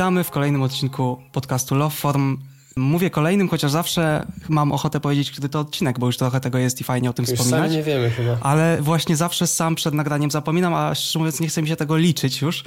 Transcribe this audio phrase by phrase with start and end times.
[0.00, 2.38] Witamy w kolejnym odcinku podcastu Love Form.
[2.76, 6.80] Mówię kolejnym, chociaż zawsze mam ochotę powiedzieć, kiedy to odcinek, bo już trochę tego jest
[6.80, 7.60] i fajnie o tym Już wspominać.
[7.60, 8.38] sami nie wiemy chyba.
[8.40, 11.96] Ale właśnie zawsze sam przed nagraniem zapominam, a szczerze mówiąc nie chce mi się tego
[11.96, 12.64] liczyć już,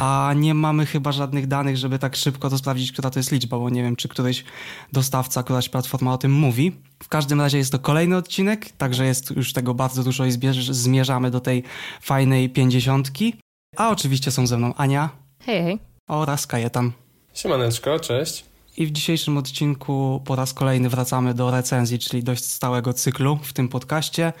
[0.00, 3.58] a nie mamy chyba żadnych danych, żeby tak szybko to sprawdzić, która to jest liczba,
[3.58, 4.44] bo nie wiem, czy któryś
[4.92, 6.72] dostawca, któraś platforma o tym mówi.
[7.02, 10.32] W każdym razie jest to kolejny odcinek, także jest już tego bardzo dużo i
[10.70, 11.62] zmierzamy do tej
[12.00, 13.34] fajnej pięćdziesiątki.
[13.76, 15.08] A oczywiście są ze mną Ania
[15.46, 15.89] Hej, hej.
[16.10, 16.92] Oraz Kajetan.
[17.34, 18.44] Siemaneczko, cześć.
[18.76, 23.52] I w dzisiejszym odcinku po raz kolejny wracamy do recenzji, czyli dość stałego cyklu w
[23.52, 24.32] tym podcaście.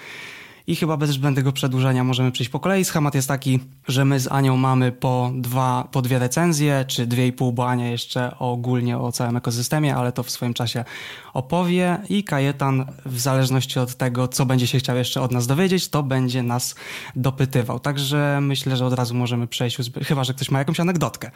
[0.66, 2.84] I chyba bez zbędnego przedłużenia możemy przejść po kolei.
[2.84, 7.26] Schemat jest taki, że my z Anią mamy po, dwa, po dwie recenzje, czy dwie
[7.26, 10.84] i pół, bo Ania jeszcze ogólnie o całym ekosystemie, ale to w swoim czasie
[11.32, 11.98] opowie.
[12.08, 16.02] I Kajetan, w zależności od tego, co będzie się chciał jeszcze od nas dowiedzieć, to
[16.02, 16.74] będzie nas
[17.16, 17.80] dopytywał.
[17.80, 21.30] Także myślę, że od razu możemy przejść, chyba że ktoś ma jakąś anegdotkę.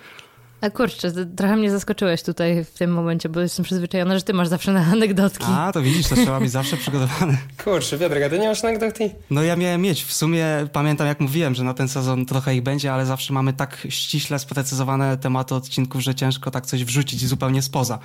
[0.65, 4.49] A kurczę, trochę mnie zaskoczyłeś tutaj w tym momencie, bo jestem przyzwyczajona, że ty masz
[4.49, 5.45] zawsze na anegdotki.
[5.49, 7.39] A, to widzisz, to trzeba być zawsze przygotowany.
[7.65, 9.11] Kurczę, Piotrek, a ty nie masz anegdoty?
[9.31, 10.05] No ja miałem mieć.
[10.05, 13.53] W sumie pamiętam, jak mówiłem, że na ten sezon trochę ich będzie, ale zawsze mamy
[13.53, 17.99] tak ściśle sprecyzowane tematy odcinków, że ciężko tak coś wrzucić zupełnie spoza.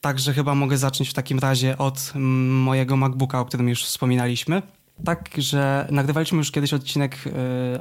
[0.00, 4.62] Także chyba mogę zacząć w takim razie od mm, mojego MacBooka, o którym już wspominaliśmy.
[5.04, 7.30] Tak, że nagrywaliśmy już kiedyś odcinek y,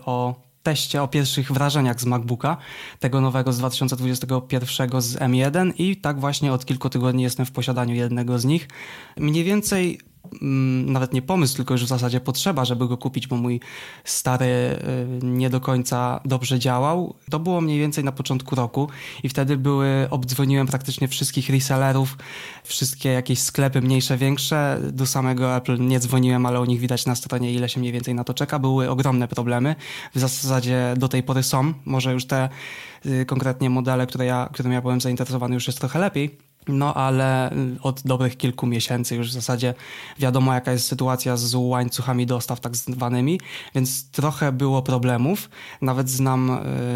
[0.06, 2.58] o teście, o pierwszych wrażeniach z MacBooka,
[3.00, 7.96] tego nowego z 2021 z M1 i tak właśnie od kilku tygodni jestem w posiadaniu
[7.96, 8.68] jednego z nich.
[9.18, 10.00] Mniej więcej
[10.86, 13.60] nawet nie pomysł, tylko już w zasadzie potrzeba, żeby go kupić, bo mój
[14.04, 14.80] stary y,
[15.26, 17.16] nie do końca dobrze działał.
[17.32, 18.90] To było mniej więcej na początku roku
[19.24, 22.18] i wtedy były, obdzwoniłem praktycznie wszystkich resellerów,
[22.64, 24.80] wszystkie jakieś sklepy mniejsze, większe.
[24.92, 28.14] Do samego Apple nie dzwoniłem, ale u nich widać na stronie, ile się mniej więcej
[28.14, 28.60] na to czeka.
[28.60, 29.76] Były ogromne problemy.
[30.16, 31.74] W zasadzie do tej pory są.
[31.86, 32.50] Może już te
[33.06, 36.47] y, konkretnie modele, które ja, którym ja byłem zainteresowany, już jest trochę lepiej.
[36.68, 37.52] No ale
[37.82, 39.74] od dobrych kilku miesięcy już w zasadzie
[40.20, 43.40] wiadomo, jaka jest sytuacja z łańcuchami dostaw tak zwanymi,
[43.76, 45.50] więc trochę było problemów.
[45.82, 46.50] Nawet znam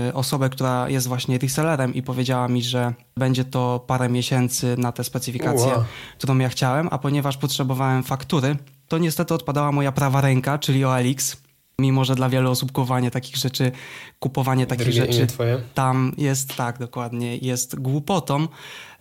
[0.10, 4.92] y, osobę, która jest właśnie resellerem i powiedziała mi, że będzie to parę miesięcy na
[4.92, 5.72] tę specyfikację,
[6.18, 8.58] którą ja chciałem, a ponieważ potrzebowałem faktury,
[8.88, 11.38] to niestety odpadała moja prawa ręka, czyli OLX.
[11.82, 13.72] Mimo, że dla wielu osób kupowanie takich rzeczy,
[14.20, 15.28] kupowanie takich Drugie rzeczy
[15.74, 18.48] tam jest tak, dokładnie, jest głupotą.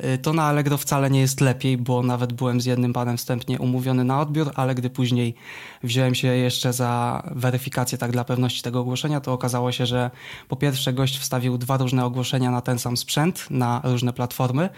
[0.04, 3.58] Y, To na Allegro wcale nie jest lepiej, bo nawet byłem z jednym panem wstępnie
[3.58, 5.34] umówiony na odbiór, ale gdy później
[5.82, 10.10] wziąłem się jeszcze za weryfikację tak dla pewności tego ogłoszenia, to okazało się, że
[10.48, 14.68] po pierwsze gość wstawił dwa różne ogłoszenia na ten sam sprzęt, na różne platformy,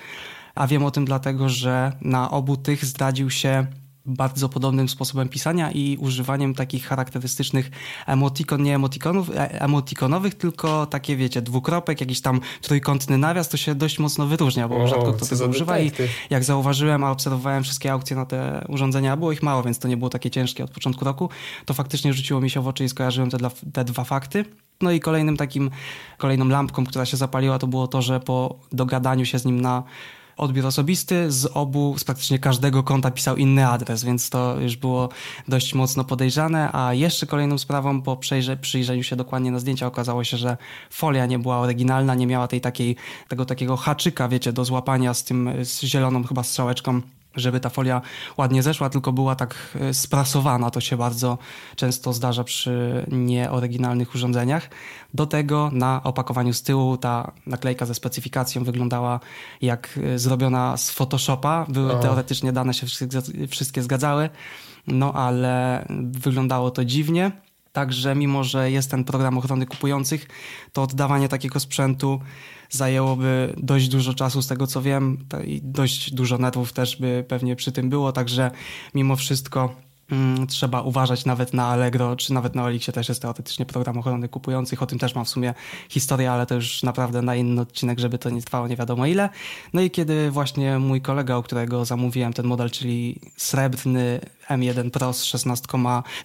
[0.55, 3.67] a wiem o tym dlatego, że na obu tych zdradził się
[4.07, 7.71] bardzo podobnym sposobem pisania i używaniem takich charakterystycznych
[8.07, 13.75] emotikon, nie emotikonów, e, emotikonowych, tylko takie wiecie, dwukropek, jakiś tam trójkątny nawias, to się
[13.75, 15.91] dość mocno wyróżnia, bo O, rzadko kto tego używa i
[16.31, 19.97] jak zauważyłem, a obserwowałem wszystkie aukcje na te urządzenia, było ich mało, więc to nie
[19.97, 21.29] było takie ciężkie od początku roku,
[21.65, 24.45] to faktycznie rzuciło mi się w oczy i skojarzyłem te, dla, te dwa fakty.
[24.81, 25.71] No i kolejnym takim,
[26.19, 29.83] kolejną lampką, która się zapaliła, to było to, że po dogadaniu się z nim na
[30.37, 35.09] odbiór osobisty, z obu, z praktycznie każdego konta pisał inny adres, więc to już było
[35.49, 40.25] dość mocno podejrzane, a jeszcze kolejną sprawą po przejrze, przyjrzeniu się dokładnie na zdjęcia okazało
[40.25, 40.57] się, że
[40.91, 42.97] folia nie była oryginalna, nie miała tej takiej,
[43.29, 47.01] tego takiego haczyka, wiecie, do złapania z tym, z zieloną chyba strzałeczką
[47.35, 48.01] żeby ta folia
[48.37, 50.71] ładnie zeszła, tylko była tak e, sprasowana.
[50.71, 51.39] To się bardzo
[51.77, 54.71] często zdarza przy nieoryginalnych urządzeniach.
[55.15, 59.21] Do tego na opakowaniu z tyłu ta naklejka ze specyfikacją wyglądała
[59.61, 61.67] jak e, zrobiona z Photoshopa.
[61.69, 61.99] Były O.
[61.99, 62.87] teoretycznie dane się
[63.49, 64.31] wszystkie zgadzały,
[64.87, 67.33] no ale wyglądało to dziwnie.
[67.73, 70.29] Także mimo, że jest ten program ochrony kupujących,
[70.73, 72.21] to oddawanie takiego sprzętu
[72.73, 77.57] zajęłoby dość dużo czasu z tego co wiem i dość dużo nerwów też by pewnie
[77.57, 78.51] przy tym było, także
[78.95, 79.75] mimo wszystko
[80.49, 84.83] trzeba uważać nawet na Allegro, czy nawet na Olixie też jest teoretycznie program ochrony kupujących,
[84.83, 85.55] o tym też mam w sumie
[85.89, 89.29] historię, ale to już naprawdę na inny odcinek, żeby to nie trwało nie wiadomo ile.
[89.73, 94.21] No i kiedy właśnie mój kolega, u którego zamówiłem ten model, czyli srebrny
[94.51, 95.67] M1 Pro z 16,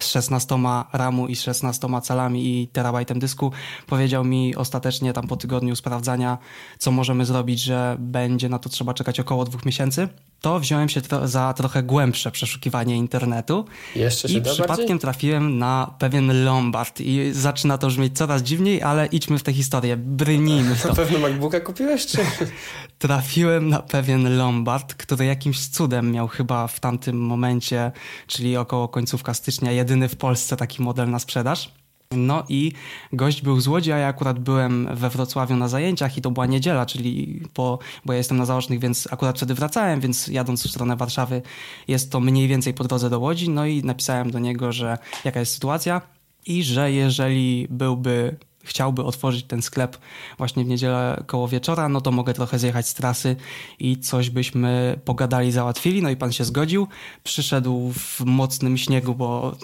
[0.00, 0.56] z 16
[0.92, 3.52] RAMu i 16 calami i terabajtem dysku
[3.86, 6.38] powiedział mi ostatecznie tam po tygodniu sprawdzania,
[6.78, 10.08] co możemy zrobić, że będzie na to trzeba czekać około dwóch miesięcy,
[10.40, 13.64] to wziąłem się tro- za trochę głębsze przeszukiwanie internetu
[13.96, 14.98] Jeszcze i przypadkiem bardziej?
[14.98, 19.96] trafiłem na pewien Lombard i zaczyna to brzmieć coraz dziwniej, ale idźmy w tę historię,
[19.96, 20.88] brnijmy w to.
[20.88, 22.18] Na pewno MacBooka kupiłeś, czy?
[22.98, 27.92] Trafiłem na pewien Lombard, który jakimś cudem miał chyba w tamtym momencie,
[28.26, 31.70] czyli około końcówka stycznia, jedyny w Polsce taki model na sprzedaż.
[32.12, 32.72] No i
[33.12, 36.46] gość był z Łodzi, a ja akurat byłem we Wrocławiu na zajęciach i to była
[36.46, 40.70] niedziela, czyli po, bo ja jestem na zaocznych, więc akurat wtedy wracałem, więc jadąc w
[40.70, 41.42] stronę Warszawy
[41.88, 43.50] jest to mniej więcej po drodze do Łodzi.
[43.50, 46.02] No i napisałem do niego, że jaka jest sytuacja
[46.46, 48.36] i że jeżeli byłby
[48.68, 49.98] chciałby otworzyć ten sklep
[50.38, 53.36] właśnie w niedzielę koło wieczora, no to mogę trochę zjechać z trasy
[53.78, 56.02] i coś byśmy pogadali, załatwili.
[56.02, 56.88] No i pan się zgodził.
[57.24, 59.56] Przyszedł w mocnym śniegu, bo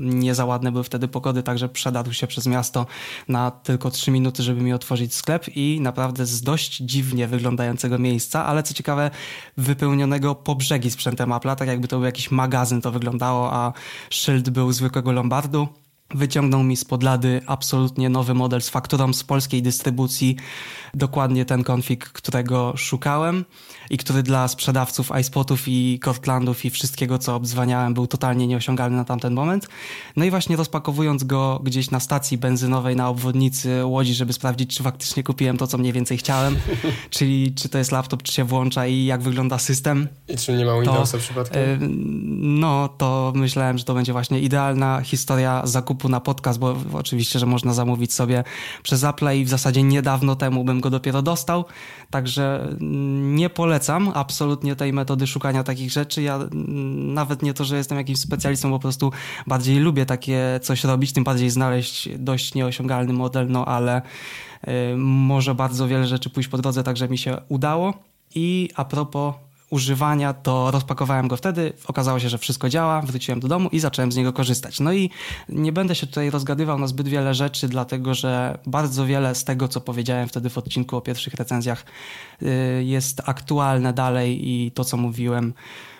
[0.00, 2.86] nie za ładne były wtedy pogody, także przedarł się przez miasto
[3.28, 8.46] na tylko trzy minuty, żeby mi otworzyć sklep i naprawdę z dość dziwnie wyglądającego miejsca,
[8.46, 9.10] ale co ciekawe
[9.56, 13.72] wypełnionego po brzegi sprzętem Apple'a, tak jakby to był jakiś magazyn to wyglądało, a
[14.10, 15.68] szyld był zwykłego Lombardu
[16.14, 20.36] wyciągnął mi z podlady absolutnie nowy model z fakturą z polskiej dystrybucji,
[20.94, 23.44] dokładnie ten konfig, którego szukałem
[23.92, 29.04] i który dla sprzedawców iSpotów i Cortlandów i wszystkiego, co obzwaniałem, był totalnie nieosiągalny na
[29.04, 29.68] tamten moment.
[30.16, 34.82] No i właśnie rozpakowując go gdzieś na stacji benzynowej na obwodnicy Łodzi, żeby sprawdzić, czy
[34.82, 36.56] faktycznie kupiłem to, co mniej więcej chciałem,
[37.10, 40.08] czyli czy to jest laptop, czy się włącza i jak wygląda system.
[40.28, 41.62] I czy nie ma Windowsa przypadkiem?
[41.62, 41.78] Y,
[42.38, 47.46] no, to myślałem, że to będzie właśnie idealna historia zakupu na podcast, bo oczywiście, że
[47.46, 48.44] można zamówić sobie
[48.82, 51.64] przez Apple i w zasadzie niedawno temu bym go dopiero dostał,
[52.10, 52.68] także
[53.20, 53.81] nie polecam
[54.14, 56.22] absolutnie tej metody szukania takich rzeczy.
[56.22, 56.38] Ja
[56.94, 59.12] nawet nie to, że jestem jakimś specjalistą, po prostu
[59.46, 65.54] bardziej lubię takie coś robić, tym bardziej znaleźć dość nieosiągalny model, no ale y, może
[65.54, 67.94] bardzo wiele rzeczy pójść po drodze, także mi się udało.
[68.34, 69.34] I a propos
[69.72, 71.72] używania, to rozpakowałem go wtedy.
[71.86, 74.80] Okazało się, że wszystko działa, wróciłem do domu i zacząłem z niego korzystać.
[74.80, 75.10] No i
[75.48, 79.68] nie będę się tutaj rozgadywał na zbyt wiele rzeczy, dlatego że bardzo wiele z tego,
[79.68, 81.84] co powiedziałem wtedy w odcinku o pierwszych recenzjach,
[82.42, 85.54] y, jest aktualne dalej i to, co mówiłem,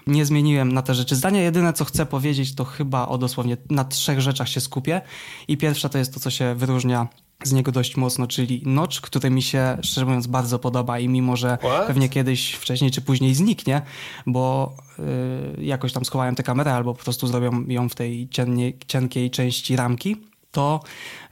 [0.07, 1.41] nie zmieniłem na te rzeczy zdania.
[1.41, 5.01] Jedyne, co chcę powiedzieć, to chyba o dosłownie na trzech rzeczach się skupię.
[5.49, 7.09] I pierwsza to jest to, co się wyróżnia
[7.45, 11.37] z niego dość mocno, czyli Notch, który mi się szczerze mówiąc bardzo podoba i mimo,
[11.37, 11.87] że What?
[11.87, 13.83] pewnie kiedyś wcześniej czy później zniknie,
[14.27, 14.75] bo
[15.59, 19.31] y, jakoś tam schowałem tę kamerę albo po prostu zrobią ją w tej ciennie, cienkiej
[19.31, 20.17] części ramki,
[20.53, 20.81] to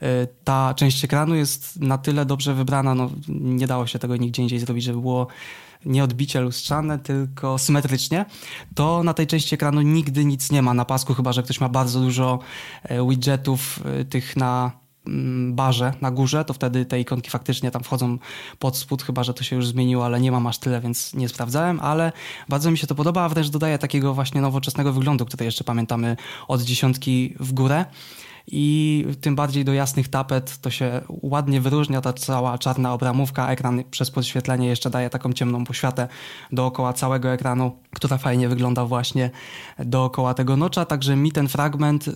[0.03, 0.05] y,
[0.43, 4.59] ta część ekranu jest na tyle dobrze wybrana, no nie dało się tego nigdzie indziej
[4.59, 5.27] zrobić, żeby było
[5.85, 8.25] nie odbicie lustrzane, tylko symetrycznie,
[8.75, 11.69] to na tej części ekranu nigdy nic nie ma na pasku, chyba że ktoś ma
[11.69, 12.39] bardzo dużo
[12.83, 14.80] e, widgetów e, tych na
[15.51, 18.17] barze na górze, to wtedy te ikonki faktycznie tam wchodzą
[18.59, 21.29] pod spód, chyba że to się już zmieniło, ale nie mam aż tyle, więc nie
[21.29, 22.11] sprawdzałem, ale
[22.49, 26.17] bardzo mi się to podoba, a wręcz dodaje takiego właśnie nowoczesnego wyglądu, który jeszcze pamiętamy
[26.47, 27.85] od dziesiątki w górę
[28.47, 33.49] i tym bardziej do jasnych tapet to się ładnie wyróżnia ta cała czarna obramówka.
[33.49, 36.07] Ekran przez podświetlenie jeszcze daje taką ciemną poświatę
[36.51, 39.29] dookoła całego ekranu, która fajnie wygląda właśnie
[39.79, 42.13] dookoła tego nocza, także mi ten fragment y,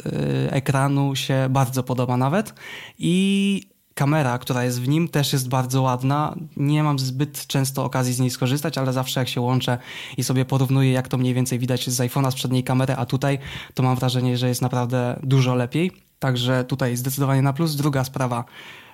[0.50, 2.54] ekranu się bardzo podoba nawet
[3.00, 6.36] i Kamera, która jest w nim, też jest bardzo ładna.
[6.58, 9.78] Nie mam zbyt często okazji z niej skorzystać, ale zawsze jak się łączę
[10.18, 13.40] i sobie porównuję, jak to mniej więcej widać z iPhone'a, z przedniej kamery, a tutaj,
[13.74, 16.05] to mam wrażenie, że jest naprawdę dużo lepiej.
[16.20, 17.76] Także tutaj zdecydowanie na plus.
[17.76, 18.46] Druga sprawa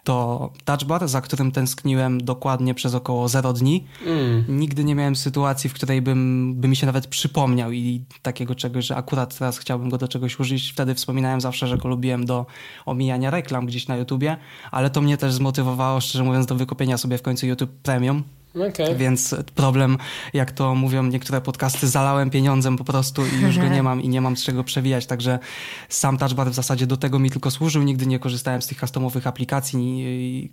[0.04, 3.88] to touchbar, za którym tęskniłem dokładnie przez około 0 dni.
[4.06, 4.46] Mm.
[4.60, 8.86] Nigdy nie miałem sytuacji, w której bym, by mi się nawet przypomniał i takiego czegoś,
[8.86, 10.72] że akurat teraz chciałbym go do czegoś użyć.
[10.72, 12.46] Wtedy wspominałem zawsze, że go lubiłem do
[12.86, 14.38] omijania reklam gdzieś na YouTubie,
[14.72, 18.24] ale to mnie też zmotywowało, szczerze mówiąc, do wykupienia sobie w końcu YouTube Premium,
[18.56, 18.96] Okej.
[18.96, 19.98] więc problem,
[20.34, 24.10] jak to mówią niektóre podcasty, zalałem pieniądzem po prostu i już go nie mam i
[24.10, 25.40] nie mam z czego przewijać, także
[25.90, 27.84] sam touchbar w zasadzie do tego mi tylko służył.
[27.84, 30.52] Nigdy nie korzystałem z tych customowych aplikacji,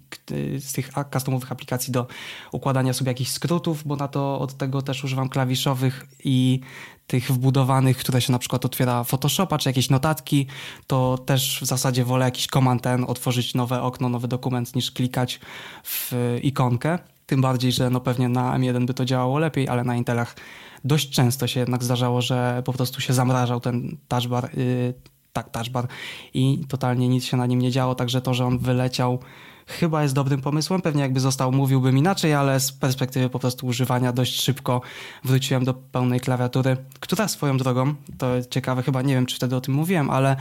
[0.58, 2.06] z tych customowych aplikacji do
[2.52, 6.60] układania sobie jakichś skrótów, bo na to od tego też używam klawiszowych i
[7.06, 10.46] tych wbudowanych, które się na przykład otwiera Photoshopa, czy jakieś notatki,
[10.86, 15.40] to też w zasadzie wolę jakiś command ten, otworzyć nowe okno, nowy dokument, niż klikać
[15.84, 16.12] w
[16.42, 16.98] ikonkę.
[17.28, 20.36] Tym bardziej, że no pewnie na M1 by to działało lepiej, ale na Intelach
[20.84, 24.94] dość często się jednak zdarzało, że po prostu się zamrażał ten touchbar, yy,
[25.32, 25.86] tak, touchbar
[26.34, 29.18] i totalnie nic się na nim nie działo, także to, że on wyleciał
[29.66, 30.82] chyba jest dobrym pomysłem.
[30.82, 34.80] Pewnie jakby został, mówiłbym inaczej, ale z perspektywy po prostu używania dość szybko
[35.24, 39.60] wróciłem do pełnej klawiatury, która swoją drogą, to ciekawe, chyba nie wiem, czy wtedy o
[39.60, 40.36] tym mówiłem, ale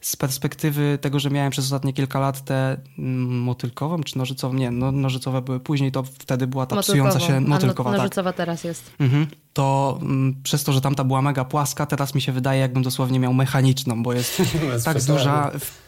[0.00, 2.76] z perspektywy tego, że miałem przez ostatnie kilka lat tę
[3.28, 7.40] motylkową czy nożycową, nie, no, nożycowe były później, to wtedy była ta psująca się A
[7.40, 7.98] no- motylkowa, tak.
[7.98, 8.90] nożycowa teraz jest.
[9.00, 9.26] Mhm.
[9.52, 13.20] To mm, przez to, że tamta była mega płaska, teraz mi się wydaje, jakbym dosłownie
[13.20, 15.50] miał mechaniczną, bo jest Bez tak duża.
[15.60, 15.82] w-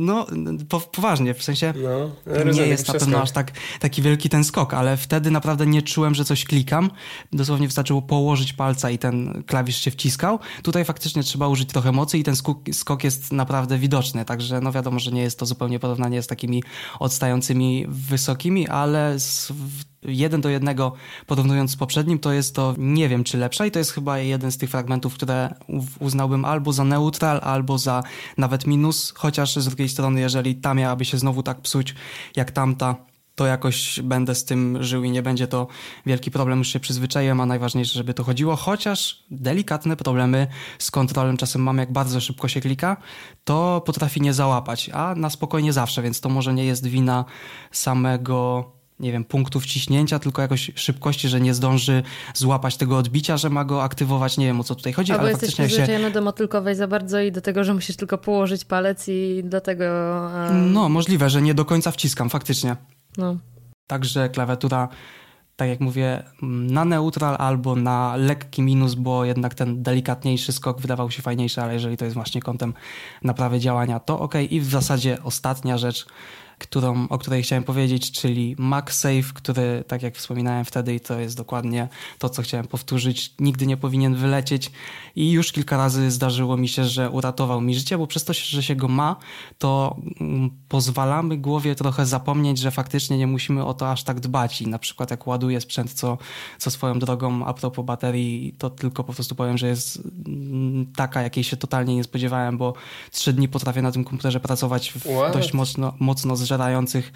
[0.00, 0.26] No,
[0.68, 4.44] po, poważnie, w sensie No, nie rozumiem, jest na pewno aż tak, taki wielki ten
[4.44, 6.90] skok, ale wtedy naprawdę nie czułem, że coś klikam.
[7.32, 10.38] Dosłownie wystarczyło położyć palca i ten klawisz się wciskał.
[10.62, 14.24] Tutaj faktycznie trzeba użyć trochę mocy i ten skok, skok jest naprawdę naprawdę widoczny.
[14.24, 16.62] Także no wiadomo, że nie jest to zupełnie porównanie z takimi
[16.98, 19.52] odstającymi wysokimi, ale z,
[20.02, 20.92] jeden do jednego
[21.26, 24.52] porównując z poprzednim, to jest to nie wiem czy lepsza i to jest chyba jeden
[24.52, 25.54] z tych fragmentów, które
[26.00, 28.02] uznałbym albo za neutral, albo za
[28.38, 31.94] nawet minus, chociaż z drugiej strony, jeżeli ta miałaby się znowu tak psuć
[32.36, 35.66] jak tamta, to jakoś będę z tym żył i nie będzie to
[36.06, 40.46] wielki problem, już się przyzwyczaiłem, a najważniejsze, żeby to chodziło, chociaż delikatne problemy
[40.78, 42.96] z kontrolem czasem mam, jak bardzo szybko się klika,
[43.44, 47.24] to potrafi nie załapać, a na spokojnie zawsze, więc to może nie jest wina
[47.70, 52.02] samego nie wiem, punktów ciśnięcia, tylko jakoś szybkości, że nie zdąży
[52.34, 54.38] złapać tego odbicia, że ma go aktywować.
[54.38, 56.10] Nie wiem, o co tutaj chodzi, Albo ale jesteś faktycznie przyzwyczajony się...
[56.10, 59.84] do motylkowej za bardzo i do tego, że musisz tylko położyć palec i dlatego...
[60.48, 60.72] Um...
[60.72, 62.76] No, możliwe, że nie do końca wciskam, faktycznie.
[63.18, 63.36] No.
[63.86, 64.88] Także klawiatura,
[65.56, 71.10] tak jak mówię, na neutral albo na lekki minus, bo jednak ten delikatniejszy skok wydawał
[71.10, 72.74] się fajniejszy, ale jeżeli to jest właśnie kątem
[73.22, 74.34] naprawy działania, to ok.
[74.50, 76.06] I w zasadzie ostatnia rzecz,
[76.60, 81.36] którą, o której chciałem powiedzieć, czyli MagSafe, który, tak jak wspominałem wtedy, i to jest
[81.36, 81.88] dokładnie
[82.18, 84.70] to, co chciałem powtórzyć, nigdy nie powinien wylecieć
[85.16, 88.62] i już kilka razy zdarzyło mi się, że uratował mi życie, bo przez to, że
[88.62, 89.16] się go ma,
[89.58, 94.62] to mm, pozwalamy głowie trochę zapomnieć, że faktycznie nie musimy o to aż tak dbać
[94.62, 96.18] i na przykład jak ładuję sprzęt, co,
[96.58, 101.22] co swoją drogą a propos baterii, to tylko po prostu powiem, że jest mm, taka,
[101.22, 102.74] jakiej się totalnie nie spodziewałem, bo
[103.10, 105.32] trzy dni potrafię na tym komputerze pracować w What?
[105.32, 107.12] dość mocno, mocno zżerających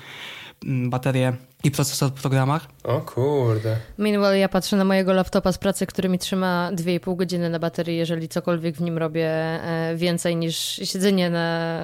[0.64, 2.68] mm, baterie i procesor w programach.
[2.84, 3.76] O kurde.
[3.98, 7.96] Meanwhile ja patrzę na mojego laptopa z pracy, który mi trzyma 2,5 godziny na baterii,
[7.96, 11.80] jeżeli cokolwiek w nim robię e, więcej niż siedzenie na,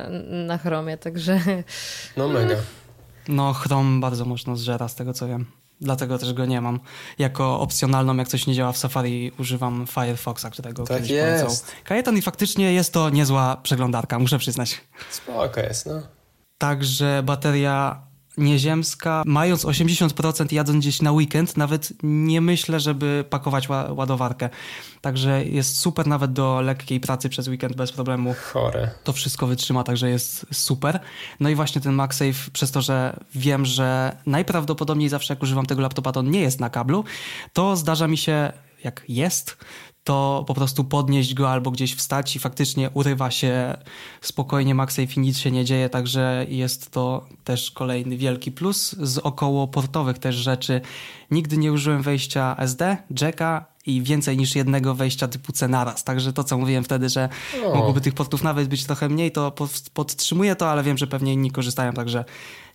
[0.47, 1.40] na chromie, także...
[2.16, 2.57] No mega.
[3.28, 5.47] No chrom bardzo mocno zżera z tego co wiem.
[5.80, 6.80] Dlatego też go nie mam.
[7.19, 11.45] Jako opcjonalną, jak coś nie działa w Safari, używam Firefoxa, którego tak kiedyś jest.
[11.45, 14.80] polecał Kajetan i faktycznie jest to niezła przeglądarka, muszę przyznać.
[15.11, 16.02] Spoko jest, no.
[16.61, 18.02] Także bateria
[18.38, 24.49] nieziemska, mając 80% jadąc gdzieś na weekend, nawet nie myślę, żeby pakować ładowarkę.
[25.00, 28.35] Także jest super nawet do lekkiej pracy przez weekend bez problemu.
[28.52, 28.90] Chore.
[29.05, 31.00] To wszystko wytrzyma, także jest super.
[31.40, 35.83] No i właśnie ten MagSafe, przez to, że wiem, że najprawdopodobniej zawsze jak używam tego
[35.83, 37.05] laptopa, to nie jest na kablu,
[37.52, 38.52] to zdarza mi się,
[38.85, 39.57] jak jest,
[40.04, 43.76] to po prostu podnieść go albo gdzieś wstać i faktycznie urywa się
[44.21, 48.92] spokojnie MagSafe i nic się nie dzieje, także jest to też kolejny wielki plus.
[48.92, 50.80] Z około portowych też rzeczy
[51.30, 56.05] nigdy nie użyłem wejścia SD, jacka i więcej niż jednego wejścia typu C naraz.
[56.05, 57.29] Także to, co mówiłem wtedy, że
[57.67, 57.75] o.
[57.75, 59.53] mogłoby tych portów nawet być trochę mniej, to
[59.95, 62.25] podtrzymuję to, ale wiem, że pewnie inni korzystają, także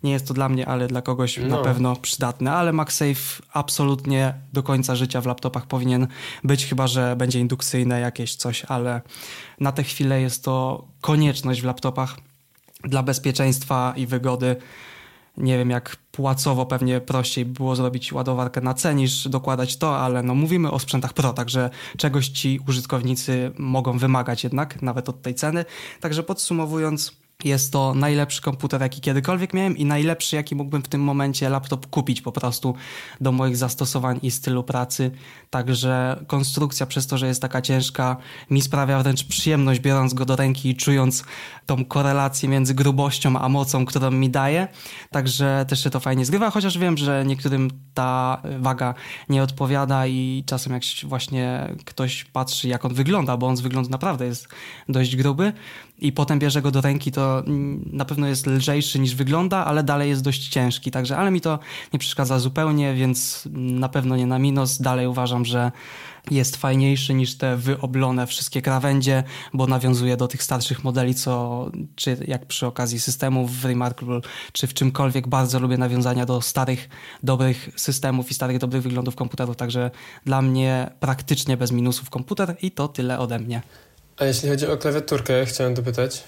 [0.03, 1.47] nie jest to dla mnie, ale dla kogoś no.
[1.47, 2.51] na pewno przydatne.
[2.51, 6.07] Ale MagSafe absolutnie do końca życia w laptopach powinien
[6.43, 9.01] być, chyba że będzie indukcyjne jakieś coś, ale
[9.59, 12.17] na tę chwilę jest to konieczność w laptopach
[12.83, 14.55] dla bezpieczeństwa i wygody
[15.37, 20.23] nie wiem, jak płacowo pewnie prościej było zrobić ładowarkę na C niż dokładać to, ale
[20.23, 25.35] no mówimy o sprzętach Pro, także czegoś ci użytkownicy mogą wymagać jednak, nawet od tej
[25.35, 25.65] ceny.
[26.01, 31.01] Także podsumowując, jest to najlepszy komputer, jaki kiedykolwiek miałem i najlepszy, jaki mógłbym w tym
[31.01, 32.75] momencie laptop kupić po prostu
[33.21, 35.11] do moich zastosowań i stylu pracy.
[35.49, 38.17] Także konstrukcja przez to, że jest taka ciężka,
[38.49, 41.23] mi sprawia wręcz przyjemność biorąc go do ręki i czując
[41.65, 44.67] tą korelację między grubością a mocą, którą mi daje.
[45.11, 48.93] Także też się to fajnie zgrywa, chociaż wiem, że niektórym ta waga
[49.29, 53.89] nie odpowiada i czasem jak właśnie ktoś patrzy, jak on wygląda, bo on z wyglądu
[53.89, 54.47] naprawdę jest
[54.89, 55.53] dość gruby,
[55.99, 57.43] i potem bierze go do ręki, to
[57.85, 60.91] na pewno jest lżejszy niż wygląda, ale dalej jest dość ciężki.
[60.91, 61.59] Także, ale mi to
[61.93, 64.81] nie przeszkadza zupełnie, więc na pewno nie na minus.
[64.81, 65.71] Dalej uważam, że
[66.31, 69.23] jest fajniejszy niż te wyoblone wszystkie krawędzie,
[69.53, 74.21] bo nawiązuje do tych starszych modeli, co czy jak przy okazji systemów w Remarkable,
[74.51, 76.89] czy w czymkolwiek bardzo lubię nawiązania do starych,
[77.23, 79.91] dobrych systemów i starych, dobrych wyglądów komputerów, także
[80.25, 83.61] dla mnie praktycznie bez minusów komputer i to tyle ode mnie.
[84.17, 86.23] A jeśli chodzi o klawiaturkę, chciałem dopytać,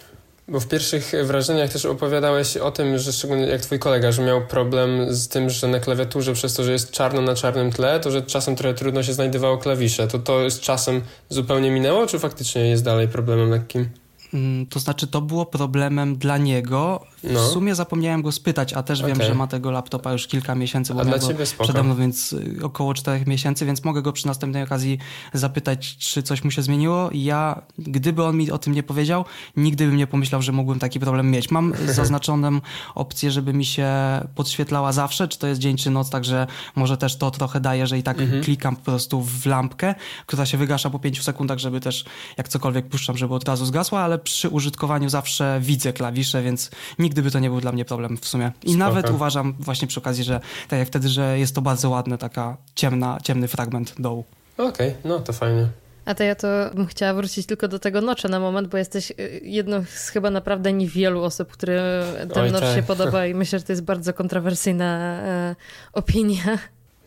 [0.48, 4.48] bo w pierwszych wrażeniach też opowiadałeś o tym, że szczególnie jak twój kolega, że miał
[4.48, 8.12] problem z tym, że na klawiaturze przez to, że jest czarno na czarnym tle, to
[8.12, 10.08] że czasem trochę trudno się znajdowało klawisze.
[10.08, 13.90] To to z czasem zupełnie minęło, czy faktycznie jest dalej problemem lekkim?
[14.34, 17.06] Mm, to znaczy, to było problemem dla niego.
[17.24, 17.48] W no.
[17.48, 19.14] sumie zapomniałem go spytać, a też okay.
[19.14, 22.60] wiem, że ma tego laptopa już kilka miesięcy, bo dla ciebie przede mną, więc y,
[22.64, 24.98] około czterech miesięcy, więc mogę go przy następnej okazji
[25.34, 27.10] zapytać, czy coś mu się zmieniło.
[27.14, 29.26] Ja, gdyby on mi o tym nie powiedział,
[29.58, 31.52] nigdy bym nie pomyślał, że mógłbym taki problem mieć.
[31.52, 32.62] Mam zaznaczoną
[32.96, 33.88] opcję, żeby mi się
[34.36, 37.98] podświetlała zawsze, czy to jest dzień, czy noc, także może też to trochę daje, że
[37.98, 38.44] i tak mhm.
[38.44, 42.06] klikam po prostu w lampkę, która się wygasza po pięciu sekundach, żeby też
[42.38, 46.72] jak cokolwiek puszczam, żeby od razu zgasła, ale ale przy użytkowaniu zawsze widzę klawisze, więc
[47.00, 48.52] nigdy by to nie był dla mnie problem w sumie.
[48.64, 48.78] I Spoko.
[48.78, 52.58] nawet uważam właśnie przy okazji, że tak jak wtedy, że jest to bardzo ładne, taka
[52.76, 54.24] ciemna, ciemny fragment dołu.
[54.58, 55.68] Okej, no to fajnie.
[56.06, 59.12] A to ja to bym chciała wrócić tylko do tego nocza na moment, bo jesteś
[59.12, 62.76] y, jedną z chyba naprawdę niewielu osób, które ten Oj, nocz tak.
[62.76, 65.56] się podoba i myślę, że to jest bardzo kontrowersyjna e,
[65.94, 66.58] opinia.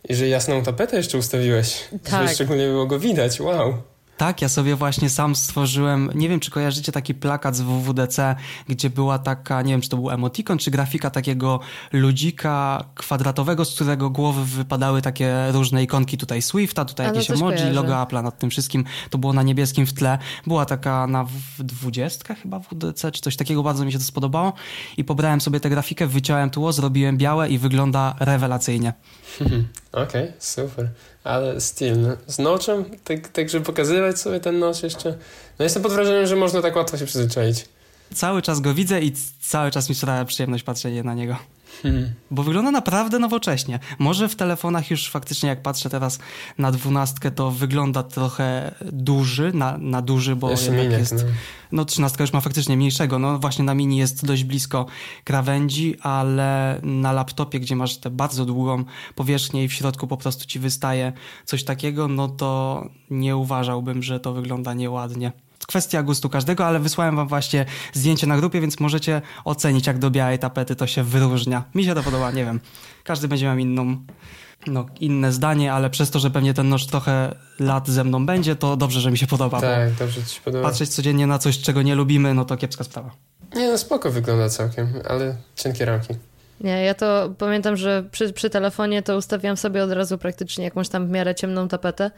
[0.09, 1.89] I że jasną tapetę jeszcze ustawiłeś.
[2.05, 2.23] Tak.
[2.23, 3.75] Żeby szczególnie było go widać, wow.
[4.21, 8.37] Tak, ja sobie właśnie sam stworzyłem, nie wiem czy kojarzycie taki plakat z WWDC,
[8.69, 11.61] gdzie była taka, nie wiem czy to był emotikon, czy grafika takiego
[11.93, 17.57] ludzika kwadratowego, z którego głowy wypadały takie różne ikonki, tutaj Swifta, tutaj no jakieś emoji,
[17.57, 17.73] kojarzę.
[17.73, 20.19] logo Apple'a nad tym wszystkim, to było na niebieskim w tle.
[20.47, 21.27] Była taka na
[21.59, 24.53] dwudziestka chyba WWDC, czy coś takiego, bardzo mi się to spodobało
[24.97, 28.93] i pobrałem sobie tę grafikę, wyciąłem tło, zrobiłem białe i wygląda rewelacyjnie.
[29.93, 30.89] Okej, super.
[31.25, 35.19] Ale still, no, z noczem, tak, tak żeby pokazywać sobie ten noc jeszcze.
[35.59, 37.65] No jestem pod wrażeniem, że można tak łatwo się przyzwyczaić.
[38.15, 41.37] Cały czas go widzę i cały czas mi sprawia przyjemność patrzenie na niego.
[41.83, 42.13] Hmm.
[42.31, 43.79] Bo wygląda naprawdę nowocześnie.
[43.99, 46.19] Może w telefonach już faktycznie, jak patrzę teraz
[46.59, 51.13] na dwunastkę, to wygląda trochę duży, na, na duży, bo Jeszcze jednak jest...
[51.13, 51.19] no.
[51.73, 53.19] No trzynastka już ma faktycznie mniejszego.
[53.19, 54.87] No właśnie na mini jest dość blisko
[55.25, 58.85] krawędzi, ale na laptopie, gdzie masz tę bardzo długą
[59.15, 61.13] powierzchnię i w środku po prostu ci wystaje
[61.45, 65.33] coś takiego, no to nie uważałbym, że to wygląda nieładnie.
[65.67, 70.11] Kwestia gustu każdego, ale wysłałem wam właśnie zdjęcie na grupie, więc możecie ocenić, jak do
[70.11, 71.65] białej tapety to się wyróżnia.
[71.75, 72.61] Mi się to podoba, nie wiem.
[73.05, 73.97] Każdy będzie miał inną,
[74.67, 78.57] no, inne zdanie, ale przez to, że pewnie ten noż trochę lat ze mną będzie,
[78.57, 79.61] to dobrze, że mi się podoba.
[79.61, 80.65] Tak, dobrze ci się podoba.
[80.69, 83.11] Patrzeć codziennie na coś, czego nie lubimy, no to kiepska sprawa.
[83.55, 86.15] Nie no, spoko wygląda całkiem, ale cienkie ramki.
[86.61, 90.89] Nie, ja to pamiętam, że przy, przy telefonie to ustawiam sobie od razu praktycznie jakąś
[90.89, 92.11] tam w miarę ciemną tapetę,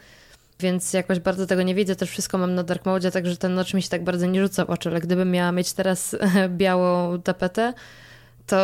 [0.59, 1.95] więc jakoś bardzo tego nie widzę.
[1.95, 4.65] Też wszystko mam na dark mode, także ten nocz mi się tak bardzo nie rzuca
[4.65, 6.15] w oczy, ale gdybym miała mieć teraz
[6.49, 7.73] białą tapetę,
[8.47, 8.57] to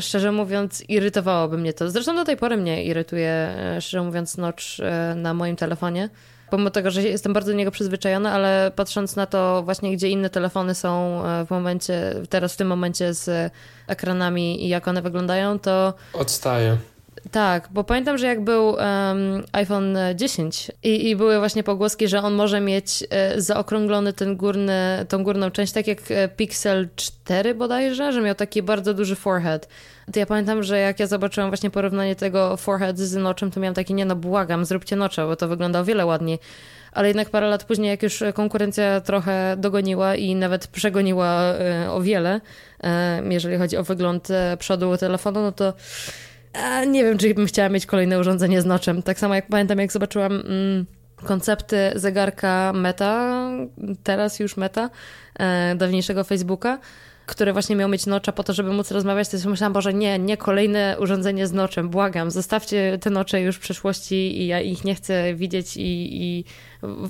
[0.00, 1.90] szczerze mówiąc irytowałoby mnie to.
[1.90, 6.08] Zresztą do tej pory mnie irytuje, e, szczerze mówiąc, nocz e, na moim telefonie.
[6.50, 10.30] Pomimo tego, że jestem bardzo do niego przyzwyczajona, ale patrząc na to właśnie, gdzie inne
[10.30, 13.52] telefony są e, w momencie, teraz w tym momencie z
[13.86, 16.76] ekranami i jak one wyglądają, to Odstaje.
[17.30, 22.22] Tak, bo pamiętam, że jak był em, iPhone 10 i, i były właśnie pogłoski, że
[22.22, 27.54] on może mieć e, zaokrąglony ten górny, tą górną część, tak jak e, Pixel 4
[27.54, 29.68] bodajże, że miał taki bardzo duży forehead.
[30.12, 33.74] To ja pamiętam, że jak ja zobaczyłam właśnie porównanie tego forehead z noczem, to miałam
[33.74, 36.38] taki, nie no błagam, zróbcie nocze, bo to wygląda o wiele ładniej.
[36.92, 42.00] Ale jednak parę lat później, jak już konkurencja trochę dogoniła i nawet przegoniła e, o
[42.00, 42.40] wiele,
[42.82, 45.72] e, jeżeli chodzi o wygląd przodu telefonu, no to
[46.64, 49.02] a nie wiem, czy bym chciała mieć kolejne urządzenie z noczem.
[49.02, 53.50] Tak samo jak pamiętam, jak zobaczyłam mm, koncepty zegarka Meta,
[54.02, 54.90] teraz już Meta,
[55.38, 56.78] e, dawniejszego Facebooka,
[57.26, 60.36] który właśnie miał mieć nocza po to, żeby móc rozmawiać, to myślałam, Boże, nie, nie
[60.36, 64.94] kolejne urządzenie z noczem, błagam, zostawcie te nocze już w przeszłości i ja ich nie
[64.94, 66.44] chcę widzieć i, i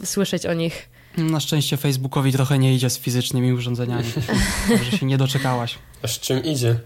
[0.04, 0.88] słyszeć o nich.
[1.18, 4.04] Na szczęście Facebookowi trochę nie idzie z fizycznymi urządzeniami.
[4.78, 5.78] Może się nie doczekałaś.
[6.02, 6.78] A z czym idzie?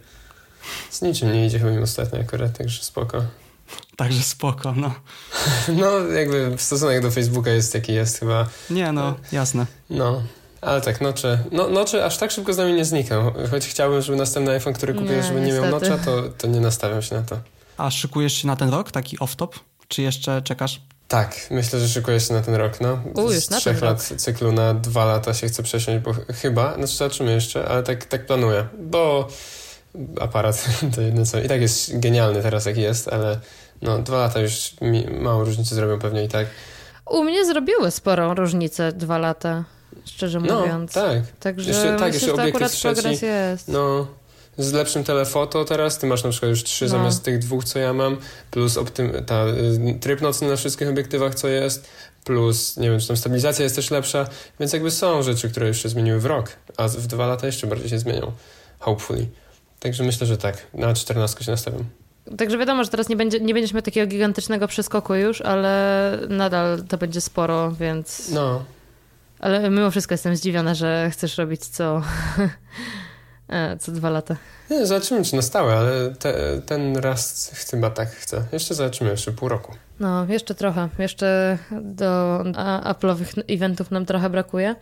[0.90, 3.22] Z niczym nie idzie chyba mi ostatnio akurat, także spoko.
[3.96, 4.94] Także spoko, no.
[5.68, 8.46] No, jakby stosunek do Facebooka jest jaki jest chyba.
[8.70, 9.66] Nie no, jasne.
[9.90, 10.22] No,
[10.60, 11.38] ale tak, nocze.
[11.52, 13.32] No, nocze aż tak szybko z nami nie znikną.
[13.50, 15.90] Choć chciałbym, żeby następny iPhone, który kupię, Nie, żeby nie miał niestety.
[15.90, 17.36] nocza, to, to nie nastawiam się na to.
[17.76, 19.48] A szykujesz się na ten rok, taki off-top?
[19.88, 20.80] Czy jeszcze czekasz?
[21.08, 22.98] Tak, myślę, że szykuję się na ten rok, no.
[23.14, 23.82] U, już Z na ten trzech rok.
[23.90, 27.82] lat cyklu na dwa lata się chcę przesiąść, bo ch- chyba, znaczy zobaczymy jeszcze, ale
[27.82, 29.28] tak, tak planuję, bo
[30.20, 33.40] aparat to jedno co, i tak jest genialny teraz jaki jest, ale
[33.82, 34.74] no dwa lata już
[35.20, 36.46] małą różnicę zrobią pewnie i tak.
[37.06, 39.64] U mnie zrobiły sporą różnicę dwa lata,
[40.04, 40.92] szczerze No, mówiąc.
[40.92, 41.18] tak.
[41.40, 42.94] Także Jeszcze- tak, myślę, jeszcze że akurat trzeci.
[42.94, 43.68] progres jest.
[43.68, 44.06] No,
[44.58, 46.88] z lepszym telefoto teraz, ty masz na przykład już trzy No.
[46.90, 48.16] zamiast tych dwóch, co ja mam,
[48.50, 51.86] plus optym, ta y, tryb nocny na wszystkich obiektywach, co jest,
[52.24, 54.26] plus, nie wiem, czy tam stabilizacja jest też lepsza,
[54.60, 57.66] więc jakby są rzeczy, które już się zmieniły w rok, a w dwa lata jeszcze
[57.66, 58.32] bardziej się zmienią,
[58.78, 59.26] hopefully.
[59.80, 61.84] Także myślę, że tak, na 14 się nastawiam.
[62.38, 66.82] Także wiadomo, że teraz nie, będzie, nie będziesz miał takiego gigantycznego przeskoku już, ale nadal
[66.88, 68.28] to będzie sporo, więc...
[68.28, 68.64] No,
[69.38, 72.02] Ale mimo wszystko jestem zdziwiona, że chcesz robić co...
[73.48, 74.36] e, co dwa lata.
[74.70, 78.44] nie, zobaczymy, czy na stałe, ale te, ten raz chyba tak chcę.
[78.52, 79.72] Jeszcze zobaczymy, jeszcze pół roku.
[80.00, 80.88] No, jeszcze trochę.
[80.98, 82.38] Jeszcze do
[82.84, 84.74] Apple'owych eventów nam trochę brakuje.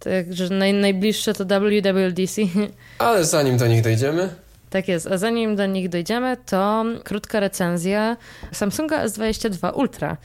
[0.00, 2.42] Także naj, najbliższe to WWDC.
[2.98, 4.28] Ale zanim do nich dojdziemy,
[4.76, 8.16] Tak jest, a zanim do nich dojdziemy, to krótka recenzja
[8.52, 10.16] Samsunga S22 Ultra.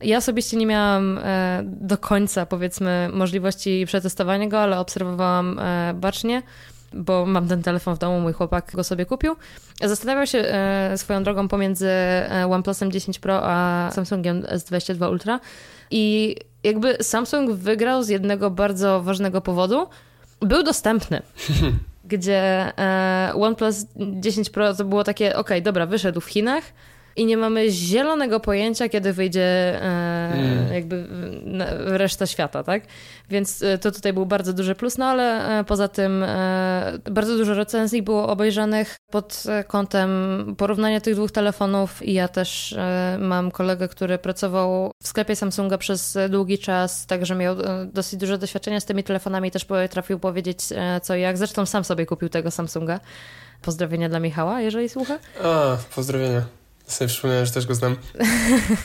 [0.00, 6.42] Ja osobiście nie miałam e, do końca, powiedzmy, możliwości przetestowania go, ale obserwowałam e, bacznie
[6.92, 9.36] bo mam ten telefon w domu, mój chłopak go sobie kupił.
[9.82, 11.90] Zastanawiał się e, swoją drogą pomiędzy
[12.50, 15.40] OnePlusem 10 Pro a Samsungiem S22 Ultra
[15.90, 19.86] i jakby Samsung wygrał z jednego bardzo ważnego powodu.
[20.40, 21.22] Był dostępny.
[22.08, 26.64] gdzie e, OnePlus 10 Pro to było takie, ok, dobra, wyszedł w Chinach,
[27.18, 30.72] i nie mamy zielonego pojęcia, kiedy wyjdzie e, mm.
[30.72, 31.06] jakby
[31.84, 32.82] reszta świata, tak?
[33.30, 37.36] Więc e, to tutaj był bardzo duży plus, no ale e, poza tym e, bardzo
[37.36, 40.10] dużo recenzji było obejrzanych pod kątem
[40.58, 45.78] porównania tych dwóch telefonów i ja też e, mam kolegę, który pracował w sklepie Samsunga
[45.78, 50.58] przez długi czas, także miał e, dosyć dużo doświadczenia z tymi telefonami, też trafił powiedzieć
[51.02, 51.38] co i jak.
[51.38, 53.00] Zresztą sam sobie kupił tego Samsunga.
[53.62, 55.18] Pozdrowienia dla Michała, jeżeli słucha.
[55.44, 56.57] A, pozdrowienia.
[56.88, 57.96] Sobie przypomniałem, że też go znam.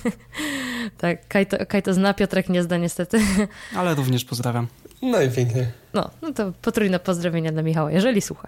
[0.97, 3.19] tak, Kajto, Kajto zna, Piotrek nie zna niestety.
[3.77, 4.67] Ale również pozdrawiam.
[5.01, 5.71] No i pięknie.
[5.93, 8.47] No, no to potrójne pozdrowienia dla Michała, jeżeli słucha.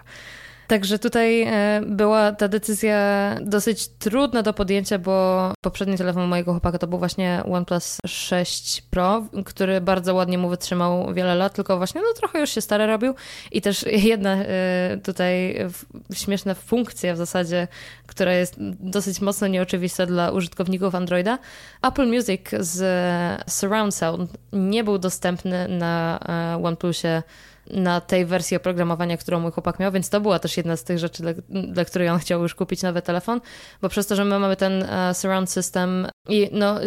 [0.66, 2.98] Także tutaj e, była ta decyzja
[3.40, 9.26] dosyć trudna do podjęcia, bo poprzedni telefon mojego chłopaka to był właśnie OnePlus 6 Pro,
[9.44, 13.14] który bardzo ładnie mu wytrzymał wiele lat, tylko właśnie no trochę już się stary robił
[13.52, 15.58] i też jedna e, tutaj
[16.14, 17.68] śmieszna funkcja w zasadzie,
[18.06, 21.38] która jest dosyć mocno nieoczywista dla użytkowników Androida.
[21.82, 22.80] Apple Music z
[23.50, 27.22] Surround Sound nie był dostępny na e, OnePlusie
[27.70, 30.98] na tej wersji oprogramowania, którą mój chłopak miał, więc to była też jedna z tych
[30.98, 33.40] rzeczy, dla, dla której on chciał już kupić nowy telefon,
[33.82, 36.78] bo przez to, że my mamy ten uh, surround system i no,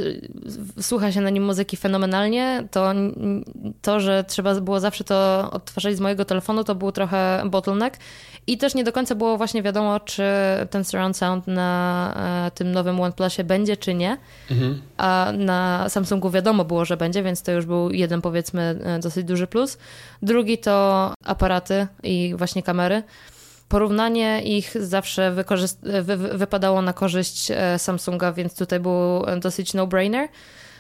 [0.82, 2.93] słucha się na nim muzyki fenomenalnie, to
[3.82, 7.97] to, że trzeba było zawsze to odtwarzać z mojego telefonu, to był trochę bottleneck
[8.47, 10.23] i też nie do końca było właśnie wiadomo, czy
[10.69, 14.17] ten surround sound na uh, tym nowym OnePlusie będzie, czy nie,
[14.52, 14.82] mhm.
[14.97, 19.25] a na Samsungu wiadomo było, że będzie, więc to już był jeden powiedzmy e, dosyć
[19.25, 19.78] duży plus.
[20.21, 23.04] Drugi to aparaty i właśnie kamery.
[23.69, 25.32] Porównanie ich zawsze
[26.01, 30.29] wy wypadało na korzyść e, Samsunga, więc tutaj był dosyć no-brainer.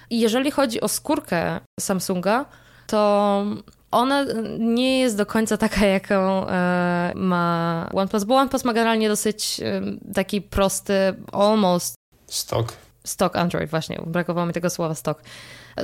[0.09, 2.45] I jeżeli chodzi o skórkę Samsunga,
[2.87, 3.45] to
[3.91, 4.25] ona
[4.59, 9.81] nie jest do końca taka, jaką e, ma OnePlus, bo OnePlus ma generalnie dosyć e,
[10.13, 10.93] taki prosty,
[11.31, 11.95] almost...
[12.27, 12.73] Stock.
[13.03, 15.21] Stock Android, właśnie, brakowało mi tego słowa stock.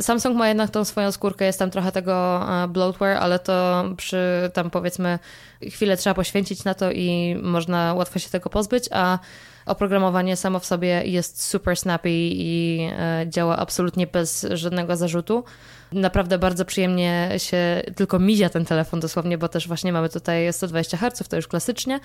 [0.01, 4.51] Samsung ma jednak tą swoją skórkę, jest tam trochę tego e, bloatware, ale to przy
[4.53, 5.19] tam powiedzmy
[5.61, 9.19] chwilę trzeba poświęcić na to i można łatwo się tego pozbyć, a
[9.65, 15.43] oprogramowanie samo w sobie jest super snappy i e, działa absolutnie bez żadnego zarzutu.
[15.91, 20.97] Naprawdę bardzo przyjemnie się tylko mizia ten telefon dosłownie, bo też właśnie mamy tutaj 120
[20.97, 21.99] Hz, to już klasycznie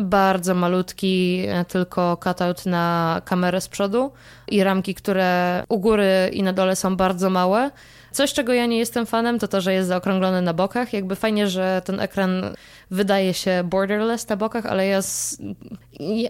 [0.00, 4.12] bardzo malutki, e, tylko cutout na kamerę z przodu
[4.48, 7.70] i ramki, które u góry i na dole są bardzo małe.
[8.12, 10.92] Coś, czego ja nie jestem fanem, to to, że jest zaokrąglony na bokach.
[10.92, 12.54] Jakby fajnie, że ten ekran
[12.90, 15.38] wydaje się borderless na bokach, ale ja z...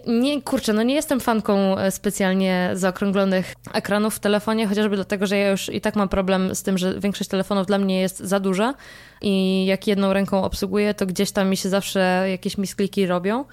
[0.07, 5.37] nie, kurczę, no nie jestem fanką e, specjalnie zaokrąglonych ekranów w telefonie, chociażby dlatego, że
[5.37, 8.39] ja już i tak mam problem z tym, że większość telefonów dla mnie jest za
[8.39, 8.73] duża
[9.21, 13.45] i jak jedną ręką obsługuję, to gdzieś tam mi się zawsze jakieś miskliki robią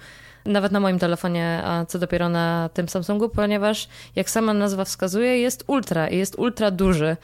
[0.47, 5.39] nawet na moim telefonie, a co dopiero na tym Samsungu, ponieważ jak sama nazwa wskazuje,
[5.39, 7.17] jest ultra i jest ultra duży.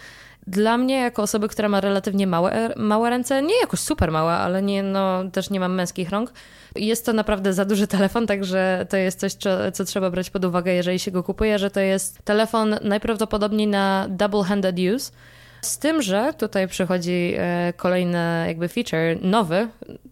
[0.47, 4.61] Dla mnie, jako osoby, która ma relatywnie małe, małe ręce, nie jakoś super małe, ale
[4.61, 6.33] nie, no, też nie mam męskich rąk,
[6.75, 10.45] jest to naprawdę za duży telefon, także to jest coś, co, co trzeba brać pod
[10.45, 15.11] uwagę, jeżeli się go kupuje, że to jest telefon najprawdopodobniej na double-handed use,
[15.65, 19.67] z tym, że tutaj przychodzi e, kolejny jakby feature, nowy,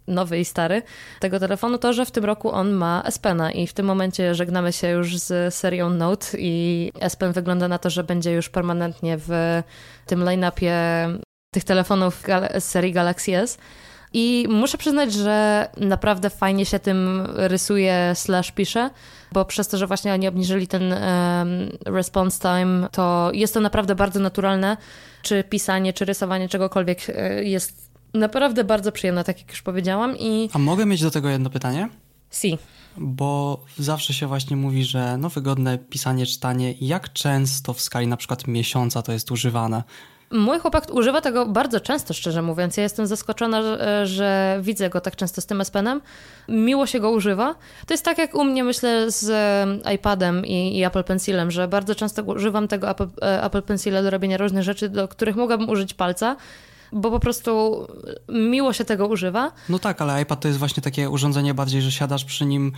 [0.07, 0.81] nowy i stary
[1.19, 4.35] tego telefonu, to, że w tym roku on ma S Pena i w tym momencie
[4.35, 8.49] żegnamy się już z serią Note i S Pen wygląda na to, że będzie już
[8.49, 9.63] permanentnie w
[10.05, 10.73] tym line-upie
[11.53, 12.23] tych telefonów
[12.59, 13.57] z serii Galaxy S.
[14.13, 18.89] I muszę przyznać, że naprawdę fajnie się tym rysuje slash pisze,
[19.31, 20.99] bo przez to, że właśnie oni obniżyli ten um,
[21.85, 24.77] response time, to jest to naprawdę bardzo naturalne,
[25.21, 30.17] czy pisanie, czy rysowanie czegokolwiek e, jest naprawdę bardzo przyjemne, tak jak już powiedziałam.
[30.17, 30.49] I...
[30.53, 31.89] A mogę mieć do tego jedno pytanie?
[32.31, 32.57] Si.
[32.97, 36.73] Bo zawsze się właśnie mówi, że no wygodne pisanie, czytanie.
[36.81, 39.83] Jak często w skali na przykład miesiąca to jest używane?
[40.31, 42.77] Mój chłopak używa tego bardzo często, szczerze mówiąc.
[42.77, 46.01] Ja jestem zaskoczona, że, że widzę go tak często z tym S Penem.
[46.49, 47.55] Miło się go używa.
[47.87, 49.29] To jest tak jak u mnie, myślę, z
[49.95, 54.09] iPadem i, i Apple Pencilem, że bardzo często używam tego Apple, e, Apple Pencila do
[54.09, 56.35] robienia różnych rzeczy, do których mogłabym użyć palca
[56.91, 57.87] bo po prostu
[58.29, 59.51] miło się tego używa.
[59.69, 62.71] No tak, ale iPad to jest właśnie takie urządzenie bardziej, że siadasz przy nim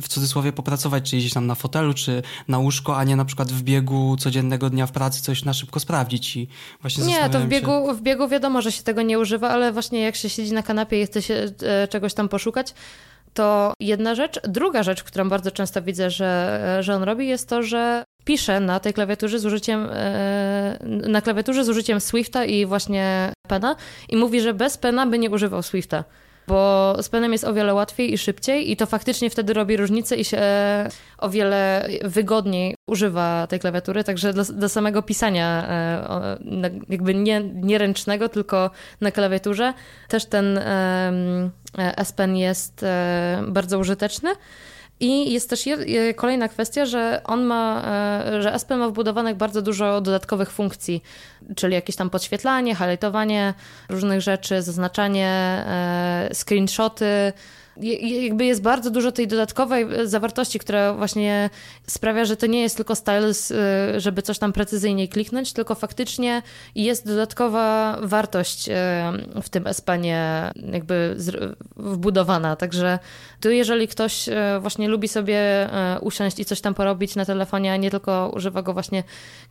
[0.00, 3.52] w cudzysłowie popracować, czy gdzieś tam na fotelu, czy na łóżko, a nie na przykład
[3.52, 6.48] w biegu codziennego dnia w pracy coś na szybko sprawdzić i
[6.80, 7.94] właśnie Nie, to w biegu, się...
[7.94, 11.02] w biegu wiadomo, że się tego nie używa, ale właśnie jak się siedzi na kanapie
[11.02, 12.74] i chce się e, czegoś tam poszukać,
[13.34, 14.40] to jedna rzecz.
[14.48, 18.80] Druga rzecz, którą bardzo często widzę, że, że on robi, jest to, że pisze na
[18.80, 23.76] tej klawiaturze z użyciem, e, na klawiaturze z użyciem Swifta i właśnie pena
[24.08, 26.04] i mówi, że bez pena by nie używał Swifta
[26.48, 30.16] bo z penem jest o wiele łatwiej i szybciej i to faktycznie wtedy robi różnicę
[30.16, 30.40] i się
[31.18, 36.38] o wiele wygodniej używa tej klawiatury, także do, do samego pisania e,
[36.88, 39.74] jakby nie, nie ręcznego, tylko na klawiaturze
[40.08, 40.60] też ten
[41.76, 44.30] S Pen jest e, bardzo użyteczny.
[45.04, 45.66] I jest też
[46.14, 47.82] kolejna kwestia, że on ma,
[48.26, 51.02] e, że ma wbudowanych bardzo dużo dodatkowych funkcji,
[51.56, 53.54] czyli jakieś tam podświetlanie, highlightowanie
[53.88, 57.32] różnych rzeczy, zaznaczanie, e, screenshoty,
[57.76, 61.50] jakby jest bardzo dużo tej dodatkowej zawartości, która właśnie
[61.86, 63.56] sprawia, że to nie jest tylko stylus, y,
[63.96, 66.42] żeby coś tam precyzyjnie kliknąć, tylko faktycznie
[66.74, 68.72] jest dodatkowa wartość y,
[69.42, 71.16] w tym espanie jakby
[71.76, 72.56] wbudowana.
[72.56, 72.98] Także
[73.40, 74.28] tu jeżeli ktoś
[74.60, 75.68] właśnie lubi sobie
[76.00, 79.02] usiąść i coś tam porobić na telefonie, a nie tylko używa go właśnie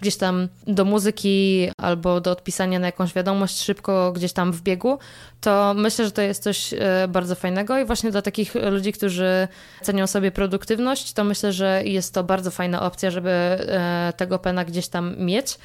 [0.02, 5.00] gdzieś tam do muzyki albo do odpisania na jakąś wiadomość szybko gdzieś tam w biegu,
[5.42, 6.74] to myślę, że to jest coś
[7.08, 9.48] bardzo fajnego i właśnie dla takich ludzi, którzy
[9.82, 14.66] cenią sobie produktywność, to myślę, że jest to bardzo fajna opcja, żeby e, tego pena
[14.66, 15.58] gdzieś tam mieć.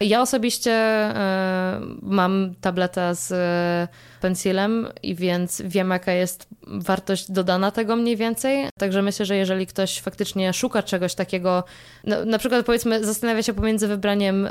[0.00, 3.88] Ja osobiście e, mam tabletę z e,
[4.20, 8.68] pensilem i więc wiem, jaka jest wartość dodana tego mniej więcej.
[8.78, 11.64] Także myślę, że jeżeli ktoś faktycznie szuka czegoś takiego,
[12.04, 14.48] no, na przykład powiedzmy zastanawia się pomiędzy wybraniem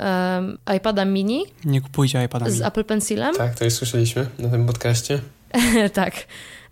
[0.77, 1.45] iPada mini.
[1.65, 2.57] Nie kupujcie iPada mini.
[2.57, 3.35] Z Apple Pencilem.
[3.35, 5.19] Tak, to już słyszeliśmy na tym podcaście.
[5.93, 6.13] tak.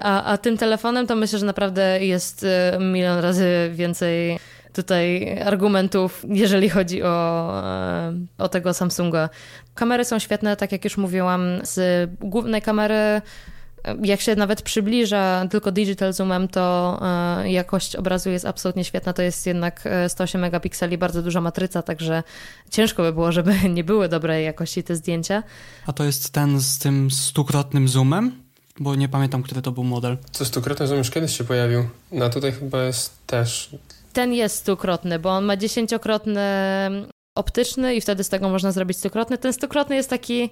[0.04, 2.48] A, a tym telefonem to myślę, że naprawdę jest y,
[2.80, 4.40] milion razy więcej
[4.74, 7.64] tutaj argumentów, jeżeli chodzi o,
[8.12, 9.30] y, o tego Samsunga.
[9.76, 13.22] Kamery są świetne, tak jak już mówiłam, z głównej kamery
[14.04, 17.00] jak się nawet przybliża tylko digital zoomem, to
[17.44, 19.14] y, jakość obrazu jest absolutnie świetna.
[19.14, 22.24] To jest jednak 108 megapikseli, bardzo duża matryca, także
[22.70, 25.44] ciężko by było, żeby nie były dobrej jakości te zdjęcia.
[25.86, 28.43] A to jest ten z tym stukrotnym zoomem?
[28.80, 30.18] Bo nie pamiętam, który to był model.
[30.32, 31.90] Co stukrotny zoom już kiedyś się pojawił.
[32.12, 33.70] No tutaj chyba jest też.
[34.14, 36.42] Ten jest stukrotny, bo on ma dziesięciokrotny
[37.36, 39.38] optyczny i wtedy z tego można zrobić stukrotny.
[39.38, 40.50] Ten stukrotny jest taki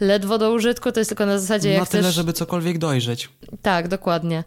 [0.00, 2.14] ledwo do użytku, to jest tylko na zasadzie jak Na tyle, chcesz...
[2.14, 3.28] żeby cokolwiek dojrzeć.
[3.62, 4.44] Tak, dokładnie.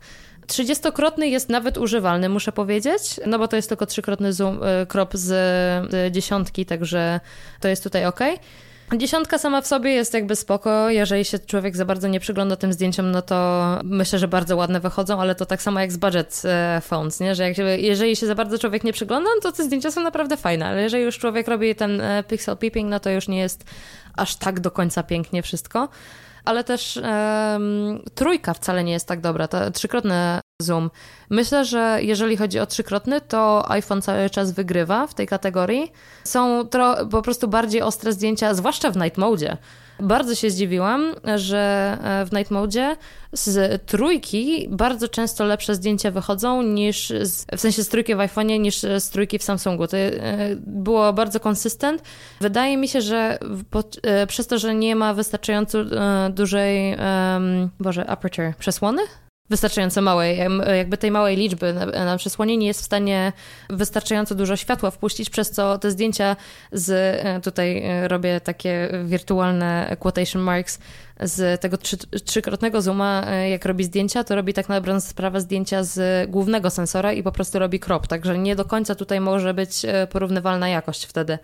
[0.48, 5.12] Trzydziestokrotny jest nawet używalny, muszę powiedzieć, no bo to jest tylko trzykrotny zoom, y, krop
[5.14, 7.20] z dziesiątki, także
[7.60, 8.20] to jest tutaj ok.
[8.97, 12.73] Dziesiątka sama w sobie jest jakby spoko, jeżeli się człowiek za bardzo nie przygląda tym
[12.73, 16.41] zdjęciom, no to myślę, że bardzo ładne wychodzą, ale to tak samo jak z budget
[16.45, 17.36] e, phones, nie?
[17.36, 20.04] że jak się, jeżeli się za bardzo człowiek nie przygląda, no to te zdjęcia są
[20.04, 23.39] naprawdę fajne, ale jeżeli już człowiek robi ten e, pixel peeping, no to już nie
[23.39, 23.63] jest
[24.15, 25.89] aż tak do końca pięknie wszystko
[26.50, 27.00] ale też
[28.16, 30.92] trójka wcale nie jest tak dobra, to trzykrotny zoom.
[31.30, 35.92] Myślę, że jeżeli chodzi o trzykrotny, to iPhone cały czas wygrywa w tej kategorii.
[36.24, 36.68] Są
[37.12, 39.58] po prostu bardziej ostre zdjęcia, zwłaszcza w night mode.
[40.00, 42.96] Bardzo się zdziwiłam, że e, w night mode
[43.34, 48.60] z trójki bardzo często lepsze zdjęcia wychodzą niż, z, w sensie z trójki w iPhone'ie
[48.60, 49.88] niż z trójki w Samsungu.
[49.88, 50.16] To e,
[50.56, 52.02] było bardzo konsystent.
[52.42, 55.80] Wydaje mi się, że po, e, przez to, że nie ma wystarczająco
[56.30, 59.02] dużej, um, boże, aperture, przesłony?
[59.50, 60.40] Wystarczająco małej,
[60.78, 63.34] jakby tej małej liczby na, przesłonie nie jest w stanie
[63.70, 66.36] wystarczająco dużo światła wpuścić, przez co te zdjęcia
[66.72, 66.90] z,
[67.26, 70.80] e, tutaj e, robię takie wirtualne quotation marks,
[71.20, 75.42] z tego trzy, trzykrotnego zooma, e, jak robi zdjęcia, to robi tak na dobrą sprawę
[75.42, 79.54] zdjęcia z głównego sensora i po prostu robi crop, także nie do końca tutaj może
[79.54, 81.38] być porównywalna jakość wtedy.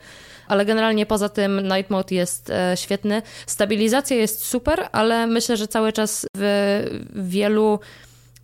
[0.47, 3.21] Ale generalnie poza tym Night Mode jest świetny.
[3.47, 6.83] Stabilizacja jest super, ale myślę, że cały czas w
[7.15, 7.79] wielu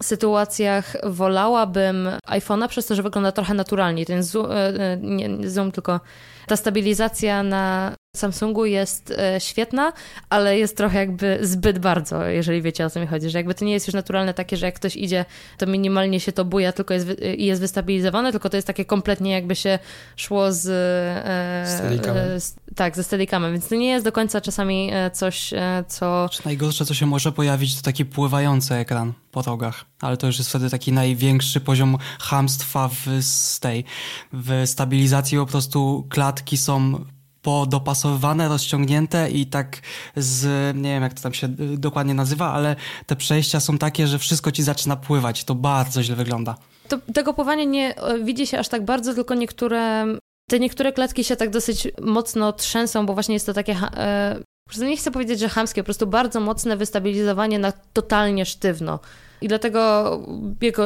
[0.03, 4.05] sytuacjach wolałabym iPhone'a przez to, że wygląda trochę naturalnie.
[4.05, 5.99] Ten zoom, e, e, nie zoom, tylko
[6.47, 9.93] ta stabilizacja na Samsungu jest e, świetna,
[10.29, 13.65] ale jest trochę jakby zbyt bardzo, jeżeli wiecie o co mi chodzi, że jakby to
[13.65, 15.25] nie jest już naturalne takie, że jak ktoś idzie,
[15.57, 19.31] to minimalnie się to buja tylko jest, i jest wystabilizowane, tylko to jest takie kompletnie
[19.31, 19.79] jakby się
[20.15, 20.67] szło z...
[20.67, 25.53] E, z tak, ze steadicamem, więc to nie jest do końca czasami coś,
[25.87, 26.29] co...
[26.45, 30.49] Najgorsze, co się może pojawić, to taki pływający ekran po rogach, ale to już jest
[30.49, 33.85] wtedy taki największy poziom hamstwa w tej,
[34.33, 37.05] w stabilizacji po prostu klatki są
[37.41, 39.81] podopasowywane, rozciągnięte i tak
[40.15, 40.45] z,
[40.77, 42.75] nie wiem jak to tam się y, dokładnie nazywa, ale
[43.05, 45.43] te przejścia są takie, że wszystko ci zaczyna pływać.
[45.43, 46.55] To bardzo źle wygląda.
[46.87, 50.05] To, tego pływania nie widzi się aż tak bardzo, tylko niektóre,
[50.49, 54.39] te niektóre klatki się tak dosyć mocno trzęsą, bo właśnie jest to takie, e,
[54.77, 58.99] nie chcę powiedzieć, że chamskie, po prostu bardzo mocne wystabilizowanie na totalnie sztywno.
[59.41, 60.21] I dlatego
[60.61, 60.85] jego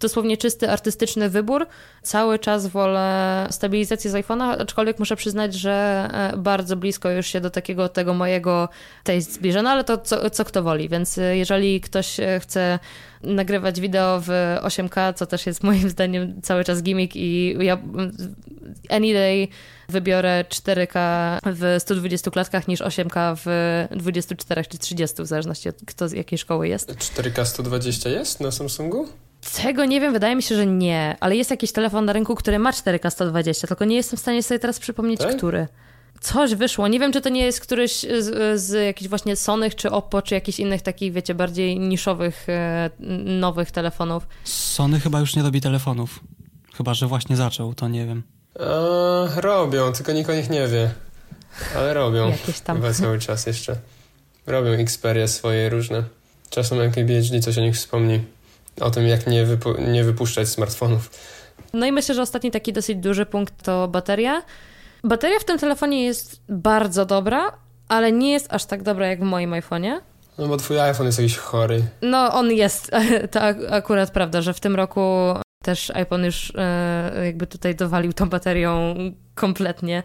[0.00, 1.66] dosłownie czysty artystyczny wybór.
[2.02, 7.40] Cały czas wolę stabilizację z iPhone'a, aczkolwiek muszę przyznać, że e, bardzo blisko już się
[7.40, 8.68] do takiego tego mojego
[9.04, 12.78] taste zbliża, no ale to co, co kto woli, więc e, jeżeli ktoś e, chce
[13.22, 14.28] nagrywać wideo w
[14.62, 17.78] 8K, co też jest moim zdaniem cały czas gimmick i ja
[18.90, 19.48] any day
[19.88, 20.98] wybiorę 4K
[21.46, 26.38] w 120 klatkach niż 8K w 24 czy 30, w zależności od kto z jakiej
[26.38, 26.92] szkoły jest.
[26.92, 29.08] 4K 120 jest na Samsungu?
[29.62, 32.58] Tego nie wiem, wydaje mi się, że nie, ale jest jakiś telefon na rynku, który
[32.58, 35.36] ma 4K 120, tylko nie jestem w stanie sobie teraz przypomnieć, tak?
[35.36, 35.66] który.
[36.20, 36.88] Coś wyszło.
[36.88, 40.34] Nie wiem, czy to nie jest któryś z, z jakichś właśnie Sonych, czy Oppo, czy
[40.34, 42.90] jakichś innych takich, wiecie, bardziej niszowych, e,
[43.24, 44.26] nowych telefonów.
[44.44, 46.20] Sony chyba już nie robi telefonów.
[46.76, 48.22] Chyba, że właśnie zaczął, to nie wiem.
[48.60, 50.90] E, robią, tylko nikt o nich nie wie.
[51.76, 52.28] Ale robią.
[52.28, 52.76] Jakieś tam.
[52.76, 53.76] Chyba cały czas jeszcze.
[54.46, 56.02] Robią Xperia swoje różne.
[56.50, 58.20] Czasem jak PhD coś o nich wspomni.
[58.80, 61.10] O tym, jak nie, wypu nie wypuszczać smartfonów.
[61.72, 64.42] No i myślę, że ostatni taki dosyć duży punkt to bateria.
[65.04, 67.52] Bateria w tym telefonie jest bardzo dobra,
[67.88, 70.00] ale nie jest aż tak dobra jak w moim iPhone'ie.
[70.38, 71.82] No bo twój iPhone jest jakiś chory.
[72.02, 72.90] No on jest,
[73.32, 75.00] to akurat prawda, że w tym roku
[75.64, 78.94] też iPhone już e, jakby tutaj dowalił tą baterią
[79.34, 80.02] kompletnie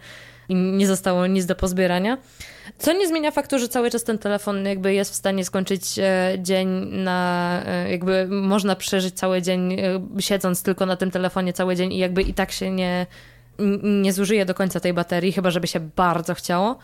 [0.51, 2.17] i nie zostało nic do pozbierania.
[2.77, 6.37] Co nie zmienia faktu, że cały czas ten telefon jakby jest w stanie skończyć e,
[6.39, 9.77] dzień na, e, jakby można przeżyć cały dzień
[10.19, 13.07] siedząc tylko na tym telefonie cały dzień i jakby i tak się nie,
[13.83, 16.77] nie zużyje do końca tej baterii, chyba żeby się bardzo chciało.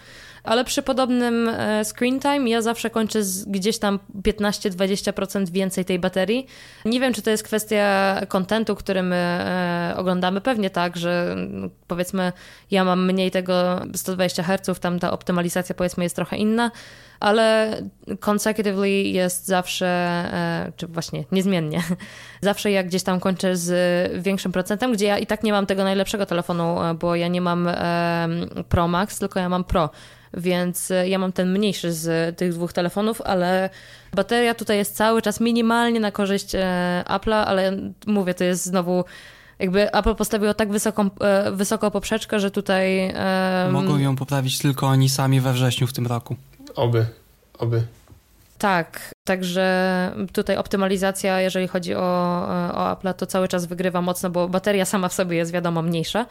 [0.48, 6.48] Ale przy podobnym e, screen time ja zawsze kończę gdzieś tam 15-20% więcej tej baterii.
[6.86, 10.42] Nie wiem, czy to jest kwestia kontentu, który my e, oglądamy.
[10.42, 12.32] Pewnie tak, że no, powiedzmy
[12.72, 16.72] ja mam mniej tego 120 Hz, tam ta optymalizacja powiedzmy jest trochę inna
[17.20, 17.78] ale
[18.20, 21.84] consecutively jest zawsze, e, czy właśnie niezmiennie,
[22.42, 25.84] zawsze jak gdzieś tam kończę z większym procentem, gdzie ja i tak nie mam tego
[25.84, 27.70] najlepszego telefonu, bo ja nie mam
[28.70, 29.90] Pro Max, tylko ja mam Pro,
[30.38, 33.69] więc e, ja mam ten mniejszy z tych dwóch telefonów, ale
[34.13, 36.56] bateria tutaj jest cały czas minimalnie na korzyść
[37.06, 39.06] Apple'a, ale mówię, to jest znowu
[39.60, 41.10] jakby Apple postawiło tak wysoką,
[41.52, 43.13] wysoko poprzeczkę, że tutaj...
[43.65, 43.73] Um...
[43.73, 46.36] Mogą ją poprawić tylko oni sami we wrześniu w tym roku.
[46.76, 47.06] Oby,
[47.60, 47.84] oby.
[48.58, 52.02] Tak, także tutaj optymalizacja, jeżeli chodzi o,
[52.73, 56.26] o Apple, to cały czas wygrywa mocno, bo bateria sama w sobie jest wiadomo mniejsza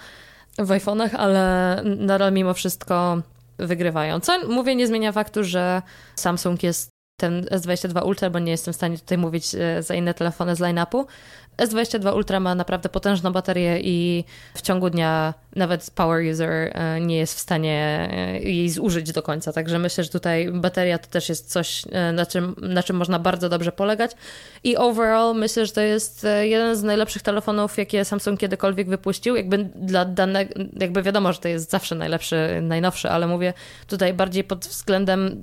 [0.58, 3.22] w iPhone'ach, ale nadal mimo wszystko
[3.58, 4.20] wygrywają.
[4.20, 5.82] Co mówię, nie zmienia faktu, że
[6.16, 10.14] Samsung jest ten S22 Ultra, bo nie jestem w stanie tutaj mówić e, za inne
[10.14, 11.06] telefony z line-upu.
[11.58, 17.16] S22 Ultra ma naprawdę potężną baterię i w ciągu dnia nawet power user e, nie
[17.16, 19.52] jest w stanie e, jej zużyć do końca.
[19.52, 23.48] Także myślę, że tutaj bateria to też jest coś, na czym, na czym można bardzo
[23.48, 24.10] dobrze polegać.
[24.64, 29.36] I overall myślę, że to jest jeden z najlepszych telefonów, jakie Samsung kiedykolwiek wypuścił.
[29.36, 33.52] Jakby dla danego, jakby wiadomo, że to jest zawsze najlepszy, najnowszy, ale mówię
[33.86, 35.42] tutaj bardziej pod względem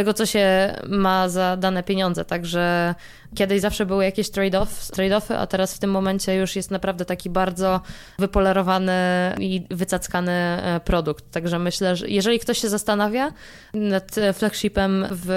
[0.00, 2.24] tego, co się ma za dane pieniądze.
[2.24, 2.94] Także
[3.34, 7.30] kiedyś zawsze były jakieś trade-off, trade-offy, a teraz w tym momencie już jest naprawdę taki
[7.30, 7.80] bardzo
[8.18, 8.92] wypolerowany
[9.38, 11.30] i wycackany e, produkt.
[11.30, 13.32] Także myślę, że jeżeli ktoś się zastanawia
[13.74, 15.30] nad flagshipem w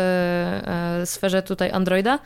[1.01, 2.19] e, sferze tutaj Androida,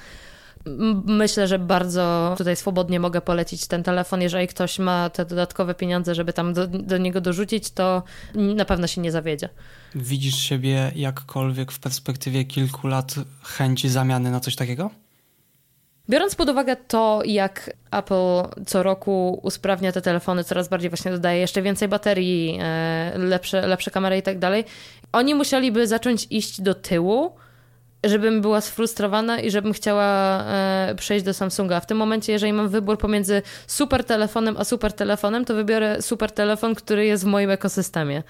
[1.05, 4.21] Myślę, że bardzo tutaj swobodnie mogę polecić ten telefon.
[4.21, 8.03] Jeżeli ktoś ma te dodatkowe pieniądze, żeby tam do, do niego dorzucić, to
[8.35, 9.49] na pewno się nie zawiedzie.
[9.95, 14.89] Widzisz siebie jakkolwiek w perspektywie kilku lat chęci zamiany na coś takiego?
[16.09, 21.39] Biorąc pod uwagę to, jak Apple co roku usprawnia te telefony, coraz bardziej właśnie dodaje
[21.39, 24.65] jeszcze więcej baterii, e, lepsze, lepsze kamery i tak dalej,
[25.11, 27.31] oni musieliby zacząć iść do tyłu,
[28.03, 31.79] żebym była sfrustrowana i żebym chciała e, przejść do Samsunga.
[31.79, 36.31] W tym momencie, jeżeli mam wybór pomiędzy super telefonem a super telefonem, to wybiorę super
[36.31, 38.23] telefon, który jest w moim ekosystemie.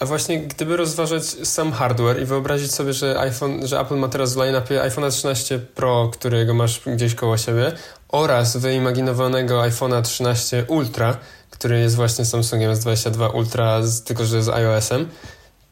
[0.00, 4.34] A właśnie, gdyby rozważać sam hardware i wyobrazić sobie, że iPhone, że Apple ma teraz
[4.34, 7.72] w line-upie iPhone 13 Pro, którego masz gdzieś koło siebie,
[8.08, 11.16] oraz wyimaginowanego iPhone'a 13 Ultra,
[11.50, 15.08] który jest właśnie Samsungiem S22 Ultra, tylko że z iOS-em,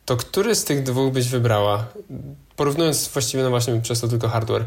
[0.04, 1.86] to który z tych dwóch byś wybrała?
[2.56, 4.66] Porównując właściwie no właśnie przez to tylko hardware.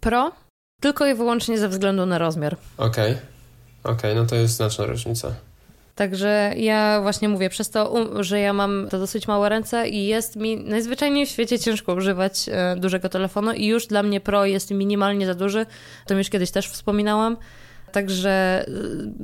[0.00, 0.32] Pro?
[0.80, 2.56] Tylko i wyłącznie ze względu na rozmiar.
[2.76, 3.12] Okej.
[3.12, 3.26] Okay.
[3.82, 5.34] Okej, okay, no to jest znaczna różnica.
[5.94, 10.36] Także ja właśnie mówię, przez to, że ja mam to dosyć małe ręce i jest
[10.36, 14.70] mi najzwyczajniej w świecie ciężko używać e, dużego telefonu i już dla mnie Pro jest
[14.70, 15.66] minimalnie za duży.
[16.06, 17.36] To już kiedyś też wspominałam.
[17.92, 18.64] Także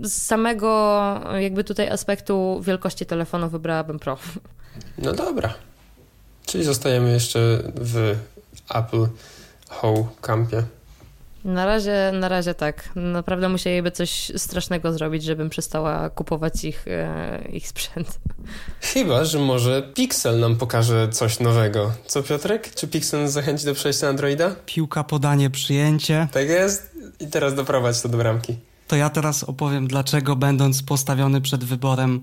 [0.02, 1.00] z samego
[1.38, 4.18] jakby tutaj aspektu wielkości telefonu wybrałabym Pro.
[4.98, 5.54] No dobra.
[6.46, 7.38] Czyli zostajemy jeszcze
[7.74, 8.16] w
[8.74, 9.06] Apple
[9.68, 10.62] Home Campie.
[11.44, 12.90] Na razie, na razie tak.
[12.96, 18.18] Naprawdę musieliby coś strasznego zrobić, żebym przestała kupować ich, e, ich sprzęt.
[18.80, 21.92] Chyba, że może Pixel nam pokaże coś nowego.
[22.06, 22.74] Co Piotrek?
[22.74, 24.54] Czy Pixel nas zachęci do przejścia Androida?
[24.66, 26.28] Piłka, podanie, przyjęcie.
[26.32, 26.96] Tak jest.
[27.20, 28.56] I teraz doprowadź to do bramki.
[28.88, 32.20] To ja teraz opowiem, dlaczego będąc postawiony przed wyborem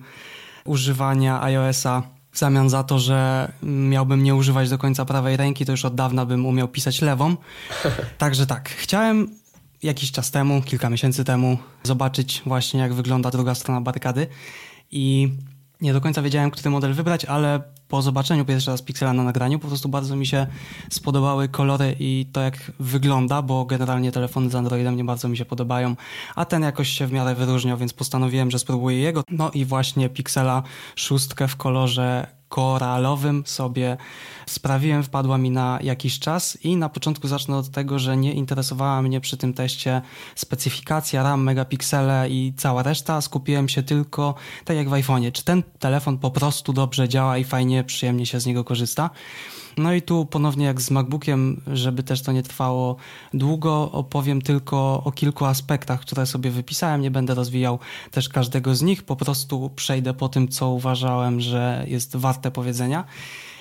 [0.65, 2.03] używania iOS-a
[2.33, 5.95] w zamian za to, że miałbym nie używać do końca prawej ręki, to już od
[5.95, 7.35] dawna bym umiał pisać lewą.
[8.17, 9.29] Także tak, chciałem
[9.83, 14.27] jakiś czas temu, kilka miesięcy temu, zobaczyć właśnie jak wygląda druga strona barykady
[14.91, 15.29] i
[15.83, 19.59] nie do końca wiedziałem, który model wybrać, ale po zobaczeniu pierwszy raz Pixela na nagraniu
[19.59, 20.47] po prostu bardzo mi się
[20.89, 25.45] spodobały kolory i to jak wygląda, bo generalnie telefony z Androidem nie bardzo mi się
[25.45, 25.95] podobają,
[26.35, 29.23] a ten jakoś się w miarę wyróżniał, więc postanowiłem, że spróbuję jego.
[29.29, 30.63] No i właśnie Pixela
[30.95, 33.97] szóstkę w kolorze koralowym sobie
[34.45, 39.01] sprawiłem, wpadła mi na jakiś czas i na początku zacznę od tego, że nie interesowała
[39.01, 40.01] mnie przy tym teście
[40.35, 43.21] specyfikacja RAM, megapiksele i cała reszta.
[43.21, 44.35] Skupiłem się tylko,
[44.65, 48.39] tak jak w iPhone'ie, czy ten telefon po prostu dobrze działa i fajnie, przyjemnie się
[48.39, 49.09] z niego korzysta.
[49.77, 52.95] No i tu ponownie jak z MacBookiem, żeby też to nie trwało
[53.33, 57.01] długo, opowiem tylko o kilku aspektach, które sobie wypisałem.
[57.01, 57.79] Nie będę rozwijał
[58.11, 63.03] też każdego z nich, po prostu przejdę po tym, co uważałem, że jest warte powiedzenia.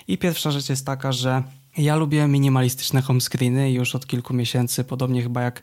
[0.09, 1.43] I pierwsza rzecz jest taka, że
[1.79, 5.63] ja lubię minimalistyczne home screeny już od kilku miesięcy, podobnie chyba jak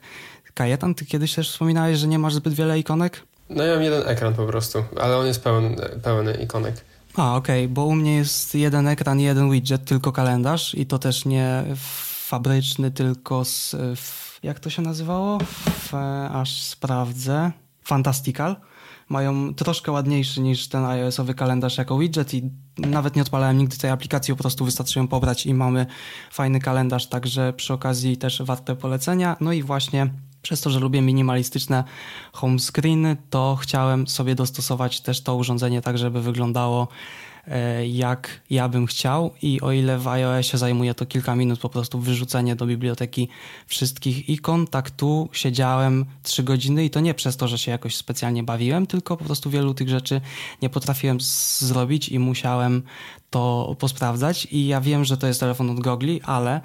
[0.54, 0.94] Kajetan.
[0.94, 3.26] Ty kiedyś też wspominałeś, że nie masz zbyt wiele ikonek?
[3.50, 6.84] No ja mam jeden ekran po prostu, ale on jest pełen, pełen ikonek.
[7.20, 10.86] A, okej, okay, bo u mnie jest jeden ekran i jeden widget, tylko kalendarz i
[10.86, 11.64] to też nie
[12.28, 13.76] fabryczny, tylko z...
[14.42, 15.38] Jak to się nazywało?
[15.66, 15.92] F,
[16.32, 17.52] aż sprawdzę.
[17.82, 18.56] Fantastical.
[19.08, 23.90] Mają troszkę ładniejszy niż ten iOS-owy kalendarz jako widget i nawet nie odpalałem nigdy tej
[23.90, 25.86] aplikacji, po prostu wystarczy ją pobrać i mamy
[26.30, 29.36] fajny kalendarz, także przy okazji też warte polecenia.
[29.40, 30.10] No i właśnie
[30.42, 31.84] przez to, że lubię minimalistyczne
[32.32, 36.88] home screeny, to chciałem sobie dostosować też to urządzenie tak, żeby wyglądało
[37.46, 39.30] e, jak ja bym chciał.
[39.42, 43.28] I o ile w iOSie zajmuje to kilka minut po prostu wyrzucenie do biblioteki
[43.66, 47.96] wszystkich ikon, tak tu siedziałem trzy godziny i to nie przez to, że się jakoś
[47.96, 50.20] specjalnie bawiłem, tylko po prostu wielu tych rzeczy
[50.62, 51.18] nie potrafiłem
[51.58, 52.82] zrobić i musiałem
[53.30, 54.48] to posprawdzać.
[54.50, 56.60] I ja wiem, że to jest telefon od Gogli, ale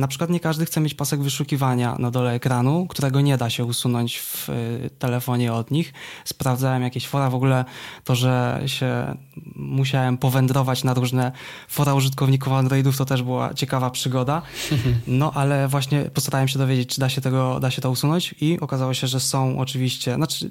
[0.00, 3.64] na przykład nie każdy chce mieć pasek wyszukiwania na dole ekranu, którego nie da się
[3.64, 5.92] usunąć w y, telefonie od nich.
[6.24, 7.64] Sprawdzałem jakieś fora, w ogóle
[8.04, 9.16] to, że się
[9.56, 11.32] musiałem powędrować na różne
[11.68, 14.42] fora użytkowników Androidów, to też była ciekawa przygoda.
[15.06, 18.60] No ale właśnie postarałem się dowiedzieć, czy da się, tego, da się to usunąć i
[18.60, 20.50] okazało się, że są oczywiście, znaczy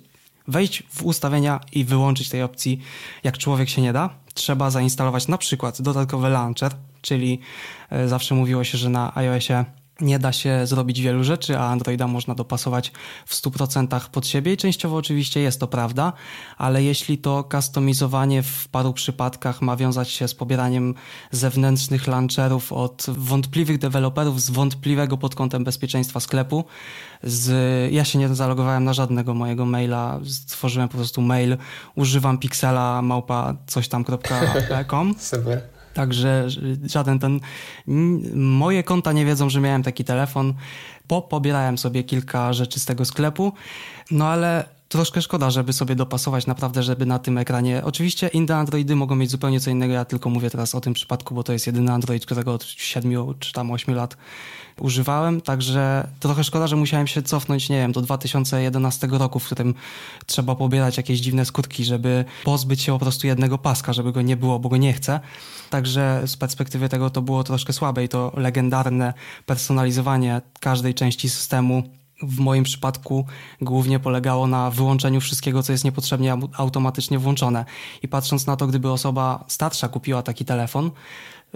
[0.49, 2.81] wejść w ustawienia i wyłączyć tej opcji,
[3.23, 4.09] jak człowiek się nie da.
[4.33, 6.71] Trzeba zainstalować na przykład dodatkowy launcher,
[7.01, 7.39] czyli
[7.89, 9.65] e, zawsze mówiło się, że na iOSie
[10.01, 12.91] nie da się zrobić wielu rzeczy, a Androida można dopasować
[13.25, 16.13] w 100% pod siebie i częściowo oczywiście jest to prawda,
[16.57, 20.95] ale jeśli to customizowanie w paru przypadkach ma wiązać się z pobieraniem
[21.31, 26.65] zewnętrznych launcherów od wątpliwych deweloperów z wątpliwego pod kątem bezpieczeństwa sklepu,
[27.23, 31.57] z, ja się nie zalogowałem na żadnego mojego maila, stworzyłem po prostu mail,
[31.95, 35.15] używam pixela małpa coś tam.com.
[35.19, 35.78] Super.
[35.99, 36.47] Także
[36.85, 37.39] żaden ten.
[38.35, 40.53] Moje konta nie wiedzą, że miałem taki telefon.
[41.07, 43.53] Po, pobierałem sobie kilka rzeczy z tego sklepu,
[44.11, 47.81] no ale troszkę szkoda, żeby sobie dopasować naprawdę, żeby na tym ekranie.
[47.83, 49.93] Oczywiście inne Androidy mogą mieć zupełnie co innego.
[49.93, 53.11] Ja tylko mówię teraz o tym przypadku, bo to jest jedyny Android, którego od 7
[53.39, 54.17] czy tam 8 lat
[54.79, 59.73] używałem, także trochę szkoda, że musiałem się cofnąć, nie wiem, do 2011 roku, w którym
[60.25, 64.37] trzeba pobierać jakieś dziwne skutki, żeby pozbyć się po prostu jednego paska, żeby go nie
[64.37, 65.19] było, bo go nie chcę.
[65.69, 69.13] Także z perspektywy tego to było troszkę słabe i to legendarne
[69.45, 71.83] personalizowanie każdej części systemu
[72.22, 73.26] w moim przypadku
[73.61, 77.65] głównie polegało na wyłączeniu wszystkiego, co jest niepotrzebnie automatycznie włączone.
[78.03, 80.91] I patrząc na to, gdyby osoba starsza kupiła taki telefon,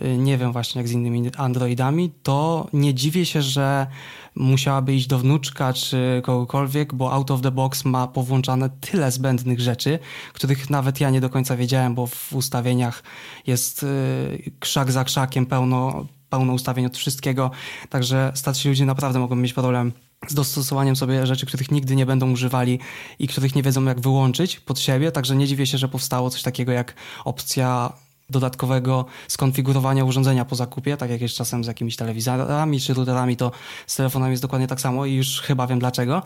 [0.04, 3.88] y, nie wiem właśnie jak z innymi Androidami, to nie dziwię się, że
[4.36, 9.60] musiałaby iść do wnuczka czy kogokolwiek, bo out of the box ma powłączane tyle zbędnych
[9.60, 10.00] rzeczy,
[10.34, 13.04] których nawet ja nie do końca wiedziałem, bo w ustawieniach
[13.48, 17.52] jest y, krzak za krzakiem pełno, pełno ustawień od wszystkiego,
[17.90, 19.92] także starsi ludzie naprawdę mogą mieć problem
[20.28, 22.80] z dostosowaniem sobie rzeczy, których nigdy nie będą używali
[23.20, 26.42] i których nie wiedzą jak wyłączyć pod siebie, także nie dziwię się, że powstało coś
[26.42, 26.94] takiego jak
[27.26, 27.94] opcja
[28.30, 33.52] dodatkowego skonfigurowania urządzenia po zakupie, tak jak jest czasem z jakimiś telewizorami czy routerami, to
[33.88, 36.22] z telefonami jest dokładnie tak samo i już chyba wiem dlaczego.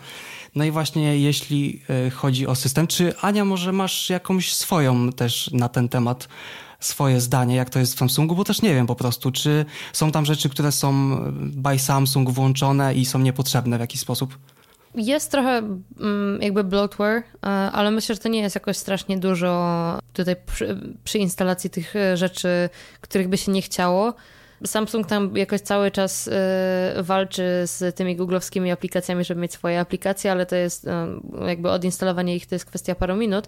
[0.55, 5.51] No i właśnie jeśli y, chodzi o system, czy Ania może masz jakąś swoją też
[5.51, 6.27] na ten temat
[6.79, 10.11] swoje zdanie, jak to jest w Samsungu, bo też nie wiem po prostu, czy są
[10.11, 14.37] tam rzeczy, które są by Samsung włączone i są niepotrzebne w jakiś sposób?
[14.95, 15.57] Jest trochę
[15.99, 20.77] mm, jakby bloatware, e, ale myślę, że to nie jest jakoś strasznie dużo tutaj przy,
[21.03, 22.69] przy, instalacji tych e, rzeczy,
[23.01, 24.13] których by się nie chciało.
[24.65, 30.31] Samsung tam jakoś cały czas e, walczy z tymi googlowskimi aplikacjami, żeby mieć swoje aplikacje,
[30.31, 30.87] ale to jest
[31.47, 33.47] jakby odinstalowanie ich to jest kwestia paru minut.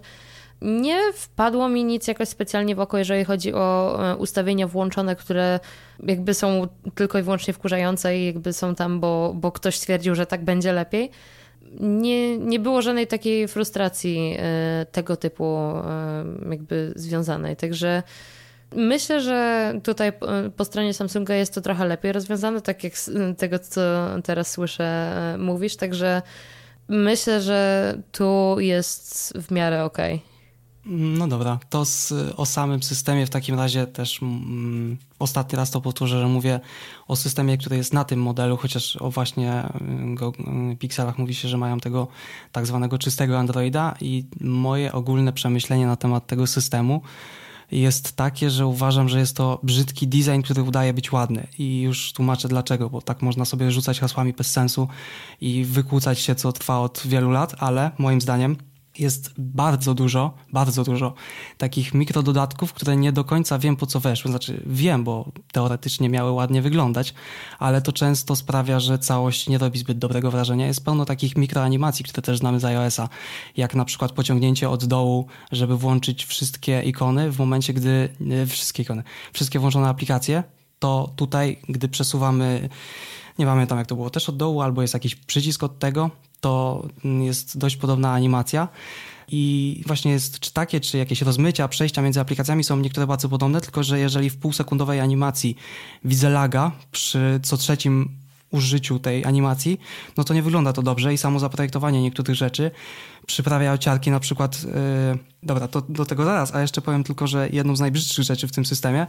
[0.62, 5.60] Nie wpadło mi nic jakoś specjalnie w oko, jeżeli chodzi o ustawienia włączone, które
[6.06, 10.26] jakby są tylko i wyłącznie wkurzające i jakby są tam, bo, bo ktoś stwierdził, że
[10.26, 11.10] tak będzie lepiej
[11.80, 17.56] nie, nie było żadnej takiej frustracji e, tego typu e, jakby związanej.
[17.56, 18.02] Także
[18.74, 20.12] myślę, że tutaj
[20.56, 23.80] po stronie Samsunga jest to trochę lepiej rozwiązane, tak jak z tego, co
[24.24, 25.76] teraz słyszę, e, mówisz.
[25.76, 26.22] Także
[26.88, 30.14] myślę, że tu jest w miarę okej.
[30.14, 30.29] Okay.
[30.86, 35.80] No dobra, to z, o samym systemie w takim razie też mm, ostatni raz to
[35.80, 36.60] powtórzę, że mówię
[37.08, 39.62] o systemie, który jest na tym modelu, chociaż o właśnie
[40.12, 40.32] y, go,
[40.72, 42.08] y, Pixelach mówi się, że mają tego
[42.52, 47.02] tak zwanego czystego Androida i moje ogólne przemyślenie na temat tego systemu
[47.72, 51.46] jest takie, że uważam, że jest to brzydki design, który udaje być ładny.
[51.58, 54.88] I już tłumaczę dlaczego, bo tak można sobie rzucać hasłami bez sensu
[55.40, 58.56] i wykłócać się, co trwa od wielu lat, ale moim zdaniem
[59.00, 61.14] jest bardzo dużo, bardzo dużo
[61.58, 64.30] takich mikrododatków, które nie do końca wiem po co weszły.
[64.30, 67.14] Znaczy wiem, bo teoretycznie miały ładnie wyglądać,
[67.58, 70.66] ale to często sprawia, że całość nie robi zbyt dobrego wrażenia.
[70.66, 73.08] Jest pełno takich mikroanimacji, które też znamy z iOS-a,
[73.56, 78.08] jak na przykład pociągnięcie od dołu, żeby włączyć wszystkie ikony w momencie, gdy
[78.46, 80.42] wszystkie ikony, wszystkie włączone aplikacje,
[80.78, 82.68] to tutaj, gdy przesuwamy
[83.38, 86.10] nie pamiętam jak to było, też od dołu, albo jest jakiś przycisk od tego,
[86.40, 88.68] to jest dość podobna animacja.
[89.32, 93.60] I właśnie jest czy takie, czy jakieś rozmycia, przejścia między aplikacjami są niektóre bardzo podobne,
[93.60, 95.56] tylko że jeżeli w półsekundowej animacji
[96.04, 98.19] widzę laga przy co trzecim
[98.50, 99.80] użyciu tej animacji,
[100.16, 102.70] no to nie wygląda to dobrze i samo zaprojektowanie niektórych rzeczy
[103.26, 104.70] przyprawia ciarki na przykład, yy,
[105.42, 108.52] dobra, to do tego zaraz, a jeszcze powiem tylko, że jedną z najbrzydszych rzeczy w
[108.52, 109.06] tym systemie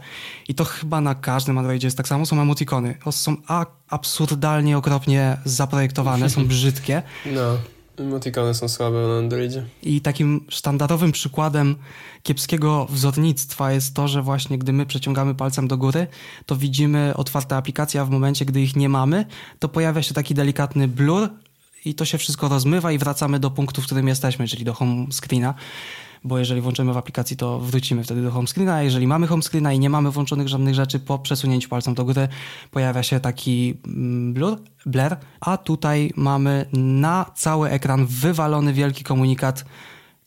[0.48, 2.94] i to chyba na każdym Androidzie jest tak samo, są emotikony.
[3.10, 7.02] Są a, absurdalnie, okropnie zaprojektowane, są brzydkie.
[7.26, 7.58] No.
[7.96, 9.64] Emotikony są słabe na Androidzie.
[9.82, 11.76] I takim sztandarowym przykładem
[12.22, 16.06] kiepskiego wzornictwa jest to, że właśnie gdy my przeciągamy palcem do góry,
[16.46, 19.24] to widzimy otwarte aplikacje, a w momencie, gdy ich nie mamy,
[19.58, 21.28] to pojawia się taki delikatny blur
[21.84, 25.06] i to się wszystko rozmywa i wracamy do punktu, w którym jesteśmy, czyli do home
[25.10, 25.54] screena
[26.24, 29.72] bo jeżeli włączymy w aplikacji, to wrócimy wtedy do home screena, jeżeli mamy home screena
[29.72, 32.28] i nie mamy włączonych żadnych rzeczy, po przesunięciu palcem do góry
[32.70, 39.64] pojawia się taki mm, blur, blur, a tutaj mamy na cały ekran wywalony wielki komunikat.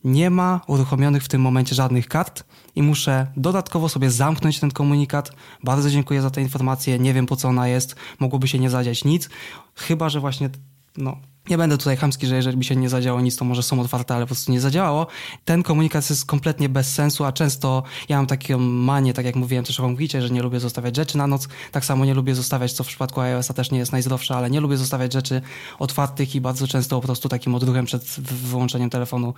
[0.04, 2.43] Nie ma uruchomionych w tym momencie żadnych kart
[2.76, 5.32] i muszę dodatkowo sobie zamknąć ten komunikat.
[5.64, 9.04] Bardzo dziękuję za tę informację, nie wiem po co ona jest, mogłoby się nie zadziać
[9.04, 9.30] nic,
[9.76, 10.50] chyba że właśnie
[10.98, 11.18] no,
[11.50, 14.16] nie będę tutaj chamski, że jeżeli by się nie zadziało nic, to może są otwarte,
[14.16, 15.08] ale po prostu nie zadziałało.
[15.46, 19.66] Ten komunikat jest kompletnie bez sensu, a często ja mam taką manię, tak jak mówiłem
[19.66, 21.48] też o HomeKitie, że nie lubię zostawiać rzeczy na noc.
[21.72, 24.60] Tak samo nie lubię zostawiać, co w przypadku iOS-a też nie jest najzdrowsze, ale nie
[24.60, 25.41] lubię zostawiać rzeczy
[25.80, 29.34] otwartych i bardzo często po prostu takim odruchem przed wyłączeniem telefonu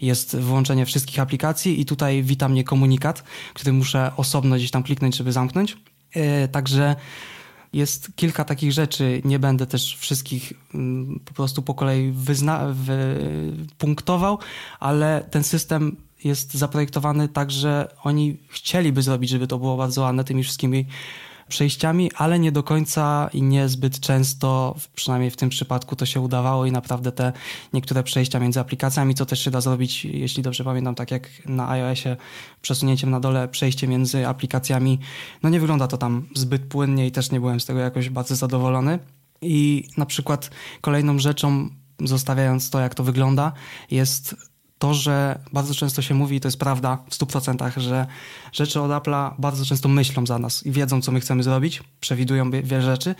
[0.00, 3.22] jest wyłączenie wszystkich aplikacji i tutaj wita mnie komunikat,
[3.54, 5.76] który muszę osobno gdzieś tam kliknąć, żeby zamknąć.
[6.14, 6.96] Yy, także
[7.72, 12.74] jest kilka takich rzeczy, nie będę też wszystkich mm, po prostu po kolei wyzna-
[13.78, 14.38] punktował,
[14.80, 20.24] ale ten system jest zaprojektowany tak, że oni chcieliby zrobić, żeby to było bardzo ładne
[20.24, 20.86] tymi wszystkimi
[21.48, 26.66] przejściami, ale nie do końca i niezbyt często, przynajmniej w tym przypadku to się udawało
[26.66, 27.32] i naprawdę te
[27.72, 31.68] niektóre przejścia między aplikacjami, co też się da zrobić, jeśli dobrze pamiętam, tak jak na
[31.68, 32.16] iOSie
[32.62, 34.98] przesunięciem na dole przejście między aplikacjami,
[35.42, 38.36] no nie wygląda to tam zbyt płynnie i też nie byłem z tego jakoś bardzo
[38.36, 38.98] zadowolony.
[39.42, 41.68] I na przykład kolejną rzeczą,
[42.04, 43.52] zostawiając to, jak to wygląda,
[43.90, 44.36] jest
[44.78, 48.06] to, że bardzo często się mówi, i to jest prawda w 100%, że
[48.52, 52.50] rzeczy od Apple'a bardzo często myślą za nas i wiedzą, co my chcemy zrobić, przewidują
[52.50, 53.14] wiele rzeczy,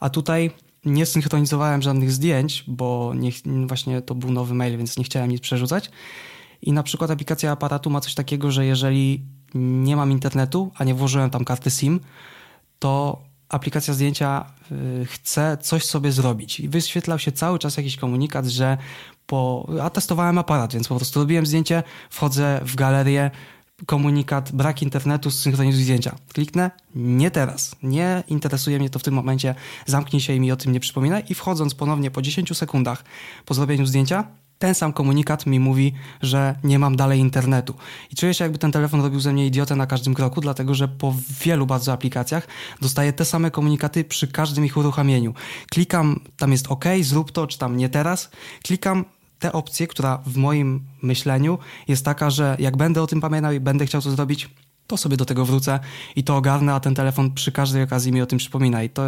[0.00, 0.50] a tutaj
[0.84, 3.30] nie synchronizowałem żadnych zdjęć, bo nie,
[3.66, 5.90] właśnie to był nowy mail, więc nie chciałem nic przerzucać.
[6.62, 9.22] I na przykład aplikacja aparatu ma coś takiego, że jeżeli
[9.54, 12.00] nie mam internetu, a nie włożyłem tam karty SIM,
[12.78, 16.60] to aplikacja zdjęcia y, chce coś sobie zrobić.
[16.60, 18.78] I wyświetlał się cały czas jakiś komunikat, że
[19.26, 23.30] po, a testowałem aparat, więc po prostu robiłem zdjęcie, wchodzę w galerię,
[23.86, 26.14] komunikat, brak internetu, synchronizuj zdjęcia.
[26.32, 29.54] Kliknę, nie teraz, nie interesuje mnie to w tym momencie,
[29.86, 33.04] zamknij się i mi o tym nie przypominaj i wchodząc ponownie po 10 sekundach
[33.44, 34.24] po zrobieniu zdjęcia,
[34.58, 35.92] ten sam komunikat mi mówi,
[36.22, 37.74] że nie mam dalej internetu.
[38.10, 40.88] I czuję się, jakby ten telefon robił ze mnie idiotę na każdym kroku, dlatego że
[40.88, 42.46] po wielu bardzo aplikacjach
[42.80, 45.34] dostaję te same komunikaty przy każdym ich uruchamieniu.
[45.70, 48.30] Klikam, tam jest OK, zrób to, czy tam nie teraz.
[48.62, 49.04] Klikam
[49.38, 53.60] tę opcję, która w moim myśleniu jest taka, że jak będę o tym pamiętał i
[53.60, 54.48] będę chciał to zrobić,
[54.88, 55.80] to sobie do tego wrócę
[56.16, 58.82] i to ogarnę, a ten telefon przy każdej okazji mi o tym przypomina.
[58.82, 59.02] I to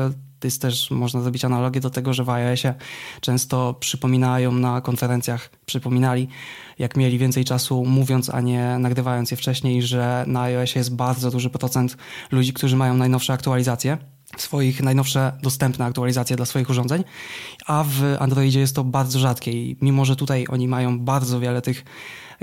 [0.45, 2.74] jest też, można zrobić analogię do tego, że w iOSie
[3.20, 6.28] często przypominają na konferencjach, przypominali,
[6.78, 11.31] jak mieli więcej czasu mówiąc, a nie nagrywając je wcześniej, że na iOSie jest bardzo
[11.31, 11.97] duży procent
[12.31, 13.99] ludzi, którzy mają najnowsze aktualizacje
[14.37, 17.05] swoich najnowsze dostępne aktualizacje dla swoich urządzeń,
[17.66, 21.62] a w Androidzie jest to bardzo rzadkie i mimo, że tutaj oni mają bardzo wiele
[21.62, 21.85] tych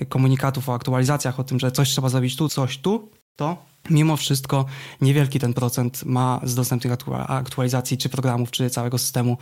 [0.10, 3.58] komunikatów o aktualizacjach, o tym, że coś trzeba zrobić tu, coś tu, to
[3.90, 4.66] mimo wszystko
[5.02, 6.94] niewielki ten procent ma z dostępnych
[7.28, 9.38] aktualizacji czy programów, czy całego systemu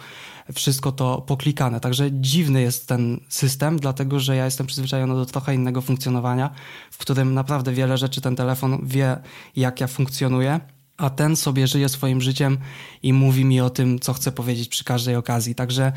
[0.54, 1.80] wszystko to poklikane.
[1.80, 6.50] Także dziwny jest ten system, dlatego że ja jestem przyzwyczajony do trochę innego funkcjonowania,
[6.92, 9.18] w którym naprawdę wiele rzeczy ten telefon wie,
[9.56, 10.60] jak ja funkcjonuję
[10.98, 12.58] a ten sobie żyje swoim życiem
[13.04, 15.56] i mówi mi o tym, co chce powiedzieć przy każdej okazji.
[15.56, 15.92] Także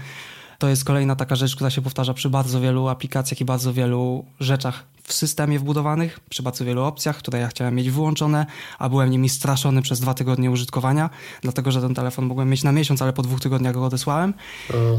[0.59, 4.25] to jest kolejna taka rzecz, która się powtarza przy bardzo wielu aplikacjach i bardzo wielu
[4.41, 8.47] rzeczach w systemie wbudowanych, przy bardzo wielu opcjach, które ja chciałem mieć wyłączone,
[8.79, 11.11] a byłem nimi straszony przez dwa tygodnie użytkowania,
[11.43, 14.35] dlatego że ten telefon mogłem mieć na miesiąc, ale po dwóch tygodniach go odesłałem.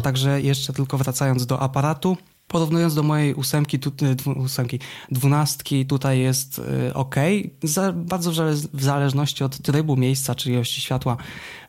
[0.03, 2.18] Także jeszcze tylko wracając do aparatu,
[2.50, 3.91] Porównując do mojej ósemki, tu,
[4.28, 4.80] e, ósemki
[5.12, 7.16] dwunastki, tutaj jest y, ok.
[7.64, 8.32] Za, bardzo
[8.74, 11.18] w zależności od trybu, miejsca czy ilości światła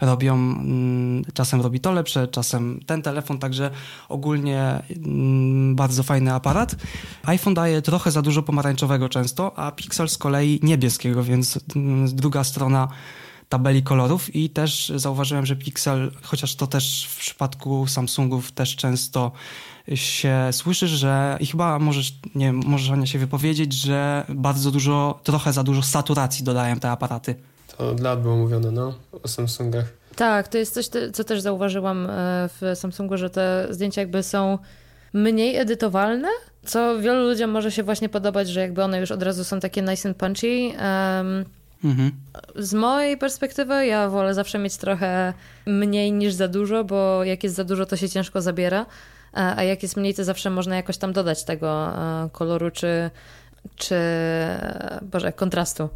[0.00, 3.70] robią, mm, czasem robi to lepsze, czasem ten telefon, także
[4.08, 6.76] ogólnie mm, bardzo fajny aparat.
[7.24, 12.44] iPhone daje trochę za dużo pomarańczowego często, a Pixel z kolei niebieskiego, więc mm, druga
[12.44, 12.88] strona
[13.50, 19.32] tabeli kolorów i też zauważyłem, że Pixel, chociaż to też w przypadku Samsungów też często
[19.94, 25.52] się słyszy, że i chyba możesz, nie możesz Ania się wypowiedzieć, że bardzo dużo, trochę
[25.52, 27.34] za dużo saturacji dodają te aparaty.
[27.76, 29.84] To od lat było mówione, no, o Samsungach.
[30.16, 32.08] Tak, to jest coś, co też zauważyłam e,
[32.60, 34.58] w Samsungu, że te zdjęcia jakby są
[35.12, 36.28] mniej edytowalne,
[36.64, 39.82] co wielu ludziom może się właśnie podobać, że jakby one już od razu są takie
[39.82, 40.46] nice and punchy.
[40.46, 41.44] Um,
[41.84, 42.10] Mhm.
[42.56, 45.34] Z mojej perspektywy ja wolę zawsze mieć trochę
[45.66, 48.86] mniej niż za dużo, bo jak jest za dużo, to się ciężko zabiera,
[49.32, 53.10] a jak jest mniej, to zawsze można jakoś tam dodać tego e, koloru czy,
[53.76, 53.96] czy
[55.02, 55.88] Boże, kontrastu.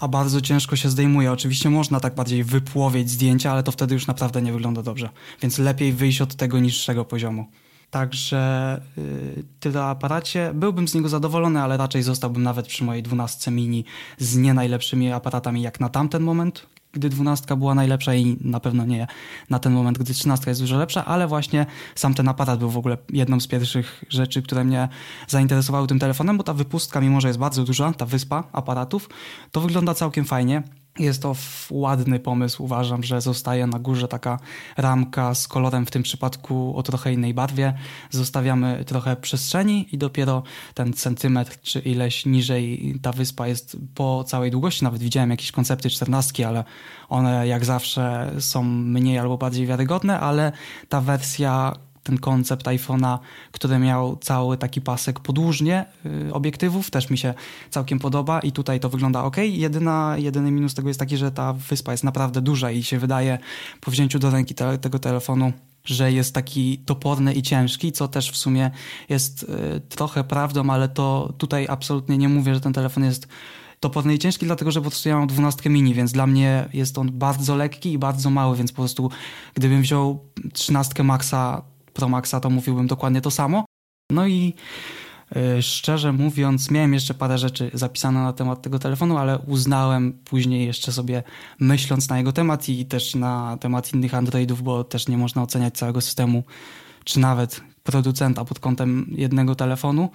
[0.00, 1.32] A bardzo ciężko się zdejmuje.
[1.32, 5.08] Oczywiście można tak bardziej wypłowieć zdjęcia, ale to wtedy już naprawdę nie wygląda dobrze.
[5.42, 7.46] Więc lepiej wyjść od tego niższego poziomu.
[7.90, 10.50] Także yy, tyle o aparacie.
[10.54, 13.84] Byłbym z niego zadowolony, ale raczej zostałbym nawet przy mojej 12 mini
[14.18, 18.84] z nie najlepszymi aparatami jak na tamten moment, gdy 12 była najlepsza i na pewno
[18.84, 19.06] nie
[19.50, 22.76] na ten moment, gdy 13 jest dużo lepsza, ale właśnie sam ten aparat był w
[22.76, 24.88] ogóle jedną z pierwszych rzeczy, które mnie
[25.28, 29.08] zainteresowały tym telefonem, bo ta wypustka, mimo że jest bardzo duża, ta wyspa aparatów,
[29.50, 30.62] to wygląda całkiem fajnie.
[30.98, 31.34] Jest to
[31.70, 32.64] ładny pomysł.
[32.64, 34.38] Uważam, że zostaje na górze taka
[34.76, 37.74] ramka z kolorem, w tym przypadku o trochę innej barwie.
[38.10, 40.42] Zostawiamy trochę przestrzeni i dopiero
[40.74, 44.84] ten centymetr czy ileś niżej ta wyspa jest po całej długości.
[44.84, 46.64] Nawet widziałem jakieś koncepty czternastki, ale
[47.08, 50.52] one jak zawsze są mniej albo bardziej wiarygodne, ale
[50.88, 51.72] ta wersja
[52.06, 53.18] ten koncept iPhone'a,
[53.52, 55.84] który miał cały taki pasek podłużnie
[56.28, 57.34] y, obiektywów, też mi się
[57.70, 59.36] całkiem podoba i tutaj to wygląda ok.
[59.36, 63.38] Jedyna, jedyny minus tego jest taki, że ta wyspa jest naprawdę duża i się wydaje
[63.80, 65.52] po wzięciu do ręki te, tego telefonu
[65.84, 68.70] że jest taki toporny i ciężki, co też w sumie
[69.08, 73.28] jest y, trochę prawdą, ale to tutaj absolutnie nie mówię, że ten telefon jest
[73.80, 76.98] toporny i ciężki, dlatego że po prostu ja mam 12 mini, więc dla mnie jest
[76.98, 79.10] on bardzo lekki i bardzo mały, więc po prostu
[79.54, 81.62] gdybym wziął 13 Maxa
[81.96, 83.64] Pro Maxa to mówiłbym dokładnie to samo.
[84.10, 84.54] No i
[85.34, 90.66] yy, szczerze mówiąc, miałem jeszcze parę rzeczy zapisane na temat tego telefonu, ale uznałem później
[90.66, 91.22] jeszcze sobie
[91.60, 95.74] myśląc na jego temat i też na temat innych Androidów, bo też nie można oceniać
[95.74, 96.44] całego systemu,
[97.04, 100.10] czy nawet producenta pod kątem jednego telefonu,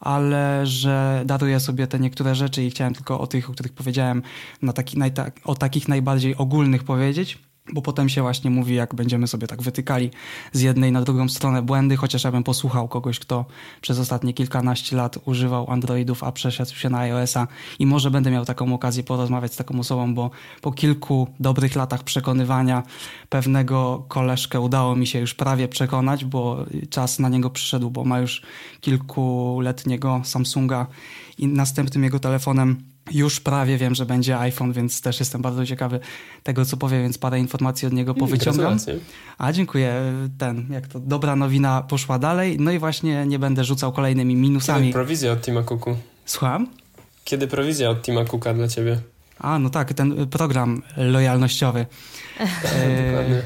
[0.00, 4.22] ale że daruję sobie te niektóre rzeczy i chciałem tylko o tych, o których powiedziałem,
[4.62, 4.96] na taki,
[5.44, 7.38] o takich najbardziej ogólnych powiedzieć
[7.72, 10.10] bo potem się właśnie mówi, jak będziemy sobie tak wytykali
[10.52, 13.44] z jednej na drugą stronę błędy, chociaż ja bym posłuchał kogoś, kto
[13.80, 17.46] przez ostatnie kilkanaście lat używał Androidów, a przeszedł się na iOS-a
[17.78, 22.02] i może będę miał taką okazję porozmawiać z taką osobą, bo po kilku dobrych latach
[22.02, 22.82] przekonywania
[23.28, 28.18] pewnego koleżkę udało mi się już prawie przekonać, bo czas na niego przyszedł, bo ma
[28.18, 28.42] już
[28.80, 30.86] kilkuletniego Samsunga
[31.38, 36.00] i następnym jego telefonem już prawie wiem, że będzie iPhone, więc też jestem bardzo ciekawy
[36.42, 38.78] tego, co powie, więc parę informacji od niego mm, powyciągam.
[39.38, 40.12] A dziękuję.
[40.38, 42.56] Ten, jak to dobra nowina poszła dalej.
[42.60, 44.82] No i właśnie nie będę rzucał kolejnymi minusami.
[44.82, 45.96] Kiedy prowizja od Tima Cooku?
[46.24, 46.66] Słucham?
[47.24, 48.98] Kiedy prowizja od Tima Cooka dla ciebie?
[49.38, 51.86] A, no tak, ten program lojalnościowy.
[53.06, 53.42] Dokładnie.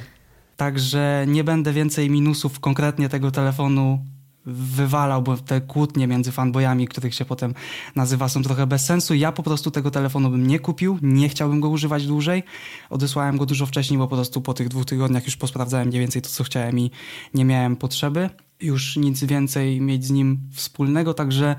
[0.56, 3.98] Także nie będę więcej minusów konkretnie tego telefonu
[4.46, 7.54] wywalał, bo te kłótnie między fanboyami, których się potem
[7.96, 9.14] nazywa, są trochę bez sensu.
[9.14, 12.42] Ja po prostu tego telefonu bym nie kupił, nie chciałbym go używać dłużej.
[12.90, 16.22] Odesłałem go dużo wcześniej, bo po prostu po tych dwóch tygodniach już posprawdzałem mniej więcej
[16.22, 16.90] to, co chciałem i
[17.34, 18.30] nie miałem potrzeby
[18.60, 21.56] już nic więcej mieć z nim wspólnego, także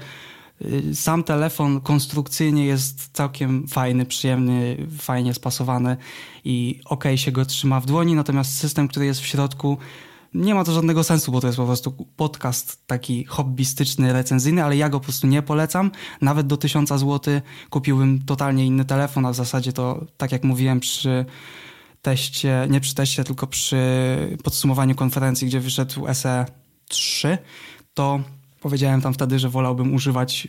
[0.61, 5.97] y, sam telefon konstrukcyjnie jest całkiem fajny, przyjemny, fajnie spasowany
[6.45, 9.77] i ok się go trzyma w dłoni, natomiast system, który jest w środku
[10.33, 14.77] nie ma to żadnego sensu, bo to jest po prostu podcast taki hobbystyczny, recenzyjny, ale
[14.77, 15.91] ja go po prostu nie polecam.
[16.21, 17.19] Nawet do 1000 zł
[17.69, 21.25] kupiłbym totalnie inny telefon, a w zasadzie to, tak jak mówiłem przy
[22.01, 23.77] teście, nie przy teście, tylko przy
[24.43, 26.45] podsumowaniu konferencji, gdzie wyszedł SE
[26.87, 27.37] 3,
[27.93, 28.19] to
[28.61, 30.47] powiedziałem tam wtedy, że wolałbym używać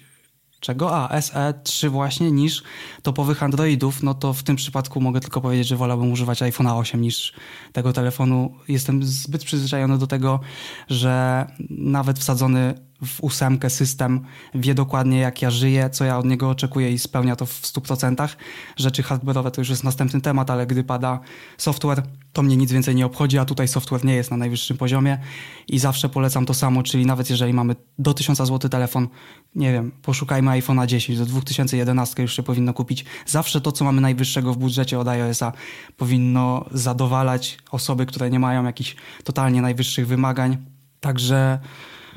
[0.61, 0.97] czego?
[0.97, 2.63] A, SE3 właśnie niż
[3.03, 7.01] topowych Androidów, no to w tym przypadku mogę tylko powiedzieć, że wolałbym używać iPhone'a 8
[7.01, 7.33] niż
[7.73, 8.55] tego telefonu.
[8.69, 10.41] Jestem zbyt przyzwyczajony do tego,
[10.89, 14.21] że nawet wsadzony w ósemkę system
[14.55, 18.29] wie dokładnie jak ja żyję, co ja od niego oczekuję i spełnia to w 100%.
[18.77, 21.21] Rzeczy hardware'owe to już jest następny temat, ale gdy pada
[21.59, 25.19] software, to mnie nic więcej nie obchodzi, a tutaj software nie jest na najwyższym poziomie
[25.69, 29.09] i zawsze polecam to samo, czyli nawet jeżeli mamy do 1000 zł telefon,
[29.55, 33.05] nie wiem, poszukajmy iPhone'a 10, do 2011 już się powinno kupić.
[33.27, 35.53] Zawsze to, co mamy najwyższego w budżecie od iOS-a
[35.97, 40.57] powinno zadowalać osoby, które nie mają jakichś totalnie najwyższych wymagań.
[41.01, 41.59] Także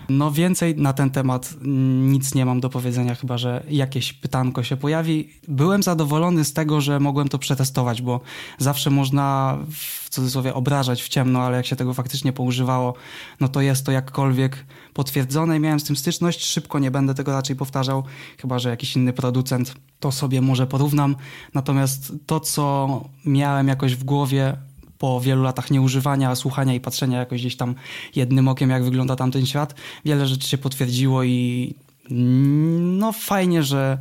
[0.10, 1.54] no więcej na ten temat
[2.02, 5.30] nic nie mam do powiedzenia, chyba że jakieś pytanko się pojawi.
[5.48, 8.22] Byłem zadowolony z tego, że mogłem to przetestować, bo
[8.58, 12.94] zawsze można w cudzysłowie obrażać w ciemno, ale jak się tego faktycznie poużywało,
[13.40, 16.46] no to jest to jakkolwiek potwierdzone i miałem z tym styczność.
[16.46, 18.04] Szybko nie będę tego raczej powtarzał,
[18.38, 21.16] chyba że jakiś inny producent to sobie może porównam.
[21.54, 24.58] Natomiast to, co miałem jakoś w głowie,
[25.04, 27.76] po wielu latach nieużywania, słuchania i patrzenia jakoś gdzieś tam
[28.16, 29.76] jednym okiem, jak wygląda tamten świat,
[30.06, 31.76] wiele rzeczy się potwierdziło i
[33.00, 33.98] no fajnie, że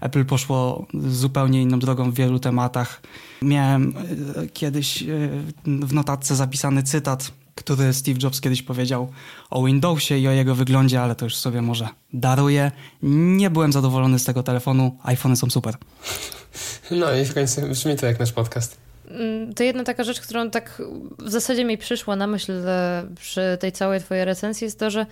[0.00, 3.02] Apple poszło zupełnie inną drogą w wielu tematach.
[3.42, 3.94] Miałem
[4.36, 5.06] e, kiedyś e,
[5.66, 9.12] w notatce zapisany cytat, który Steve Jobs kiedyś powiedział
[9.50, 12.72] o Windowsie i o jego wyglądzie, ale to już sobie może daruję.
[13.02, 14.96] Nie byłem zadowolony z tego telefonu.
[15.02, 15.74] iPhony są super.
[16.90, 18.91] No i w końcu brzmi to jak nasz podcast.
[19.10, 20.82] Mm, to jedna taka rzecz, którą tak
[21.18, 22.52] w zasadzie mi przyszła na myśl
[23.16, 25.06] przy tej całej twojej recenzji jest to, że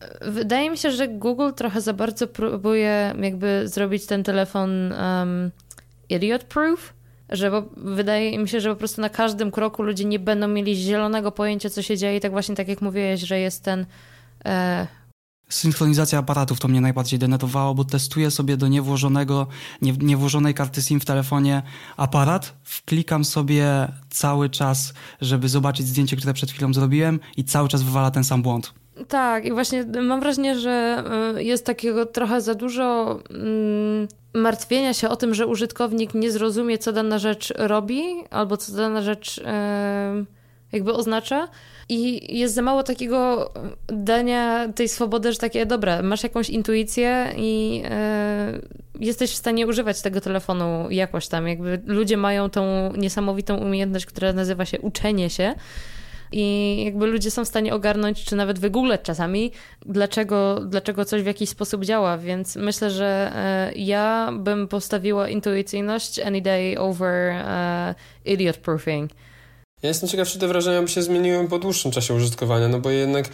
[0.00, 5.50] e, wydaje mi się, że Google trochę za bardzo próbuje jakby zrobić ten telefon um,
[6.08, 6.92] idiot proof,
[7.28, 10.76] że bo, wydaje mi się, że po prostu na każdym kroku ludzie nie będą mieli
[10.76, 12.16] zielonego pojęcia, co się dzieje.
[12.16, 13.86] I tak właśnie tak jak mówiłeś, że jest ten
[14.44, 14.86] e,
[15.48, 19.46] Synchronizacja aparatów to mnie najbardziej denerwowało, bo testuję sobie do niewłożonego,
[19.82, 21.62] nie, niewłożonej karty SIM w telefonie
[21.96, 27.82] aparat, wklikam sobie cały czas, żeby zobaczyć zdjęcie, które przed chwilą zrobiłem i cały czas
[27.82, 28.74] wywala ten sam błąd.
[29.08, 31.04] Tak, i właśnie mam wrażenie, że
[31.36, 36.78] y, jest takiego trochę za dużo mm, martwienia się o tym, że użytkownik nie zrozumie,
[36.78, 39.40] co dana rzecz robi, albo co dana rzecz
[40.72, 41.48] jakby oznacza.
[41.88, 43.50] I jest za mało takiego
[43.86, 48.60] dania tej swobody, że takie, dobra, masz jakąś intuicję i e,
[49.00, 51.48] jesteś w stanie używać tego telefonu jakoś tam.
[51.48, 55.54] Jakby ludzie mają tą niesamowitą umiejętność, która nazywa się uczenie się.
[56.32, 59.52] I jakby ludzie są w stanie ogarnąć, czy nawet wygooglać czasami,
[59.86, 62.18] dlaczego, dlaczego coś w jakiś sposób działa.
[62.18, 69.10] Więc myślę, że e, ja bym postawiła intuicyjność any day over e, idiot proofing.
[69.82, 72.90] Ja jestem ciekaw, czy te wrażenia by się zmieniły po dłuższym czasie użytkowania, no bo
[72.90, 73.28] jednak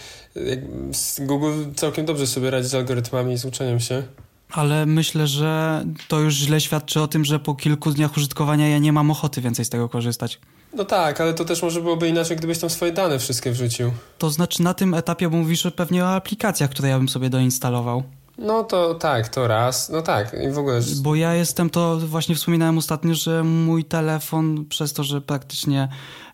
[1.18, 4.02] Google całkiem dobrze sobie radzi z algorytmami i z uczeniem się.
[4.50, 8.78] Ale myślę, że to już źle świadczy o tym, że po kilku dniach użytkowania ja
[8.78, 10.40] nie mam ochoty więcej z tego korzystać.
[10.74, 13.92] No tak, ale to też może byłoby inaczej, gdybyś tam swoje dane wszystkie wrzucił.
[14.18, 18.02] To znaczy na tym etapie mówisz pewnie o aplikacjach, które ja bym sobie doinstalował.
[18.38, 19.88] No to tak, to raz.
[19.88, 20.80] No tak, i w ogóle.
[21.02, 25.88] Bo ja jestem to, właśnie wspominałem ostatnio, że mój telefon, przez to, że praktycznie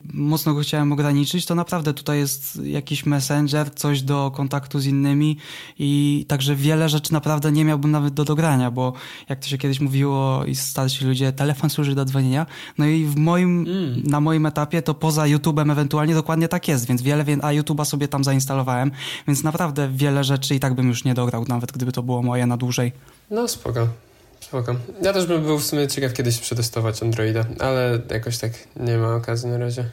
[0.05, 5.37] mocno go chciałem ograniczyć, to naprawdę tutaj jest jakiś messenger, coś do kontaktu z innymi
[5.79, 8.93] i także wiele rzeczy naprawdę nie miałbym nawet do dogrania, bo
[9.29, 12.47] jak to się kiedyś mówiło i starsi ludzie, telefon służy do dzwonienia.
[12.79, 14.03] No i w moim, mm.
[14.05, 18.09] na moim etapie to poza YouTube'em ewentualnie dokładnie tak jest, więc wiele, a YouTube'a sobie
[18.09, 18.91] tam zainstalowałem,
[19.27, 22.47] więc naprawdę wiele rzeczy i tak bym już nie dograł, nawet gdyby to było moje
[22.47, 22.93] na dłużej.
[23.31, 23.89] No spoko.
[24.49, 24.75] Spoko.
[25.03, 29.15] Ja też bym był w sumie ciekaw kiedyś przetestować Androida, ale jakoś tak nie ma
[29.15, 29.85] okazji na razie.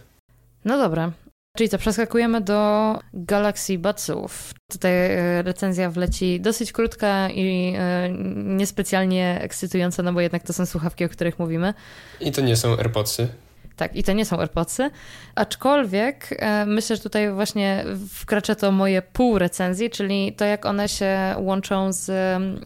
[0.66, 1.12] No dobra.
[1.58, 4.54] Czyli co, przeskakujemy do Galaxy Budsów.
[4.72, 10.66] Tutaj e, recenzja wleci dosyć krótka i e, niespecjalnie ekscytująca, no bo jednak to są
[10.66, 11.74] słuchawki, o których mówimy.
[12.22, 13.28] I to nie są AirPodsy.
[13.76, 14.92] Tak, i to nie są AirPodsy.
[15.36, 20.90] Aczkolwiek e, myślę, że tutaj właśnie wkracza to moje pół recenzji, czyli to, jak one
[20.90, 22.04] się łączą z,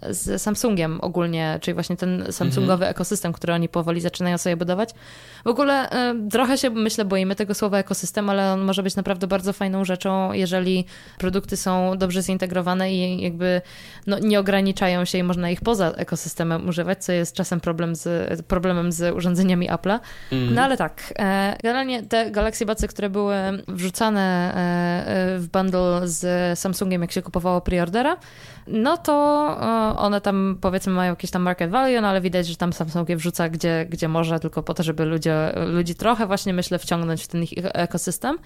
[0.09, 2.91] z Samsungiem ogólnie, czyli właśnie ten samsungowy mhm.
[2.91, 4.89] ekosystem, który oni powoli zaczynają sobie budować.
[5.45, 9.27] W ogóle e, trochę się, myślę, boimy tego słowa ekosystem, ale on może być naprawdę
[9.27, 10.85] bardzo fajną rzeczą, jeżeli
[11.17, 13.61] produkty są dobrze zintegrowane i jakby
[14.07, 18.41] no, nie ograniczają się i można ich poza ekosystemem używać, co jest czasem problem z,
[18.45, 19.99] problemem z urządzeniami Apple'a.
[20.31, 20.53] Mhm.
[20.53, 23.35] No ale tak, e, generalnie te Galaxy Budsy, które były
[23.67, 28.17] wrzucane e, w bundle z Samsungiem, jak się kupowało preordera,
[28.67, 29.13] no to
[29.97, 33.17] one tam powiedzmy mają jakieś tam market value, no ale widać, że tam Samsung je
[33.17, 37.27] wrzuca gdzie, gdzie może, tylko po to, żeby ludzie, ludzi trochę właśnie myślę wciągnąć w
[37.27, 38.37] ten ich ekosystem.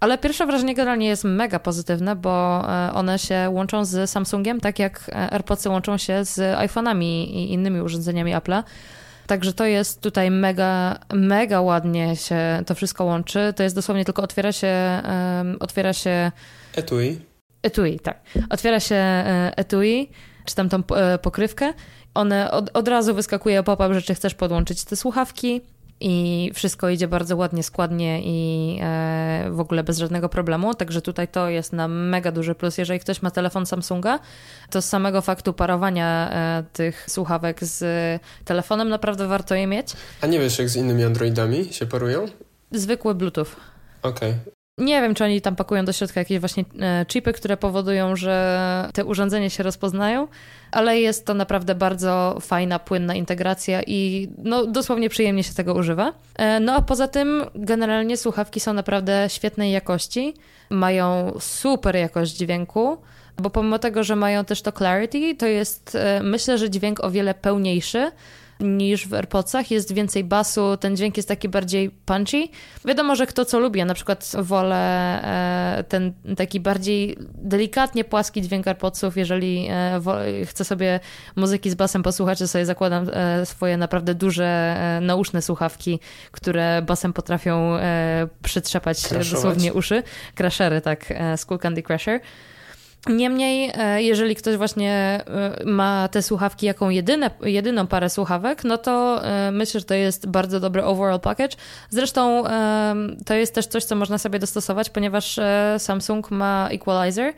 [0.00, 4.78] Ale pierwsze wrażenie generalnie jest mega pozytywne, bo e, one się łączą z Samsungiem, tak
[4.78, 8.62] jak AirPodsy łączą się z iPhone'ami i innymi urządzeniami Apple'a.
[9.26, 13.52] Także to jest tutaj mega, mega ładnie się to wszystko łączy.
[13.56, 16.32] To jest dosłownie tylko otwiera się, um, otwiera się...
[16.76, 17.20] Etui.
[17.62, 18.20] Etui, tak.
[18.50, 20.10] Otwiera się e, etui,
[20.44, 21.72] czy tam tą e, pokrywkę.
[22.14, 25.60] One od, od razu wyskakuje pop-up, że czy chcesz podłączyć te słuchawki
[26.00, 30.74] i wszystko idzie bardzo ładnie, składnie i e, w ogóle bez żadnego problemu.
[30.74, 32.78] Także tutaj to jest na mega duży plus.
[32.78, 34.18] Jeżeli ktoś ma telefon Samsunga,
[34.70, 37.84] to z samego faktu parowania e, tych słuchawek z
[38.44, 39.88] telefonem naprawdę warto je mieć.
[40.20, 42.26] A nie wiesz, jak z innymi Androidami się parują?
[42.72, 43.48] Zwykły Bluetooth.
[44.02, 44.30] Okej.
[44.30, 44.53] Okay.
[44.78, 48.88] Nie wiem, czy oni tam pakują do środka jakieś właśnie e, chipy, które powodują, że
[48.94, 50.28] te urządzenia się rozpoznają,
[50.72, 56.12] ale jest to naprawdę bardzo fajna, płynna integracja i no, dosłownie przyjemnie się tego używa.
[56.36, 60.34] E, no a poza tym generalnie słuchawki są naprawdę świetnej jakości,
[60.70, 62.98] mają super jakość dźwięku,
[63.36, 67.10] bo pomimo tego, że mają też to clarity, to jest e, myślę, że dźwięk o
[67.10, 68.10] wiele pełniejszy
[68.60, 69.70] niż w AirPodsach.
[69.70, 72.48] Jest więcej basu, ten dźwięk jest taki bardziej punchy.
[72.84, 73.78] Wiadomo, że kto co lubi.
[73.78, 74.76] Ja na przykład wolę
[75.78, 79.16] e, ten taki bardziej delikatnie płaski dźwięk AirPodsów.
[79.16, 80.00] Jeżeli e,
[80.46, 81.00] chcę sobie
[81.36, 86.00] muzyki z basem posłuchać, to sobie zakładam e, swoje naprawdę duże, nauszne słuchawki,
[86.30, 87.76] które basem potrafią
[88.42, 89.30] przytrzepać Crashować.
[89.30, 90.02] dosłownie uszy.
[90.34, 92.20] Crashery, tak, School Candy Crasher.
[93.08, 94.92] Niemniej, e, jeżeli ktoś właśnie
[95.26, 99.94] e, ma te słuchawki jaką jedyne, jedyną parę słuchawek, no to e, myślę, że to
[99.94, 101.56] jest bardzo dobry overall package.
[101.90, 102.44] Zresztą
[103.26, 105.40] to jest też coś, co można sobie dostosować, ponieważ
[105.78, 107.34] Samsung ma equalizer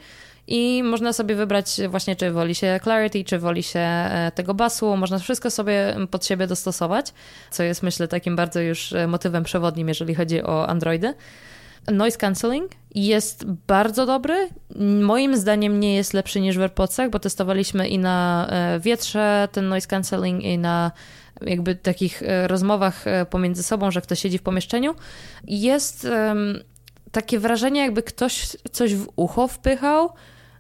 [0.47, 3.89] i można sobie wybrać właśnie, czy woli się clarity, czy woli się
[4.35, 4.97] tego basu.
[4.97, 7.13] Można wszystko sobie pod siebie dostosować,
[7.51, 11.15] co jest myślę takim bardzo już motywem przewodnim, jeżeli chodzi o Androidy.
[11.93, 14.49] Noise cancelling jest bardzo dobry.
[15.01, 19.69] Moim zdaniem nie jest lepszy niż w AirPodsach, bo testowaliśmy i na e, wietrze ten
[19.69, 20.93] noise cancelling i na
[21.43, 24.95] jakby takich e, rozmowach e, pomiędzy sobą, że ktoś siedzi w pomieszczeniu.
[25.45, 26.07] Jest
[27.13, 30.11] takie wrażenie, jakby ktoś coś w ucho wpychał,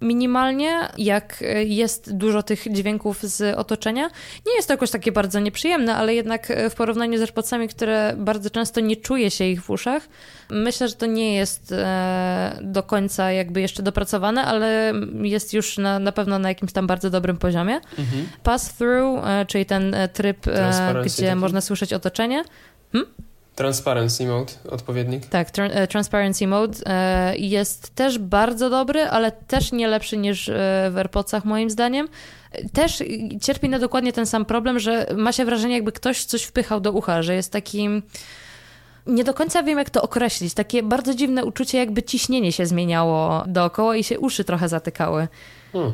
[0.00, 4.10] minimalnie, jak e, jest dużo tych dźwięków z otoczenia.
[4.46, 8.14] Nie jest to jakoś takie bardzo nieprzyjemne, ale jednak e, w porównaniu z AirPodsami, które
[8.18, 10.08] bardzo często nie czuje się ich w uszach,
[10.50, 14.92] myślę, że to nie jest e, do końca jakby jeszcze dopracowane, ale
[15.22, 17.74] jest już na, na pewno na jakimś tam bardzo dobrym poziomie.
[17.74, 18.28] Mhm.
[18.42, 20.46] Pass-through, czyli ten tryb,
[21.04, 21.38] gdzie taki.
[21.38, 22.44] można słyszeć otoczenie.
[22.92, 23.12] Hmm?
[23.56, 25.26] Transparency Mode, odpowiednik.
[25.26, 30.48] Tak, tra e, Transparency Mode e, jest też bardzo dobry, ale też nie lepszy niż
[30.48, 30.52] e,
[30.92, 32.08] w AirPodsach moim zdaniem.
[32.72, 33.02] Też
[33.42, 36.92] cierpi na dokładnie ten sam problem, że ma się wrażenie jakby ktoś coś wpychał do
[36.92, 38.02] ucha, że jest takim...
[39.06, 40.54] Nie do końca wiem, jak to określić.
[40.54, 45.28] Takie bardzo dziwne uczucie, jakby ciśnienie się zmieniało dookoła i się uszy trochę zatykały.
[45.72, 45.92] Hmm.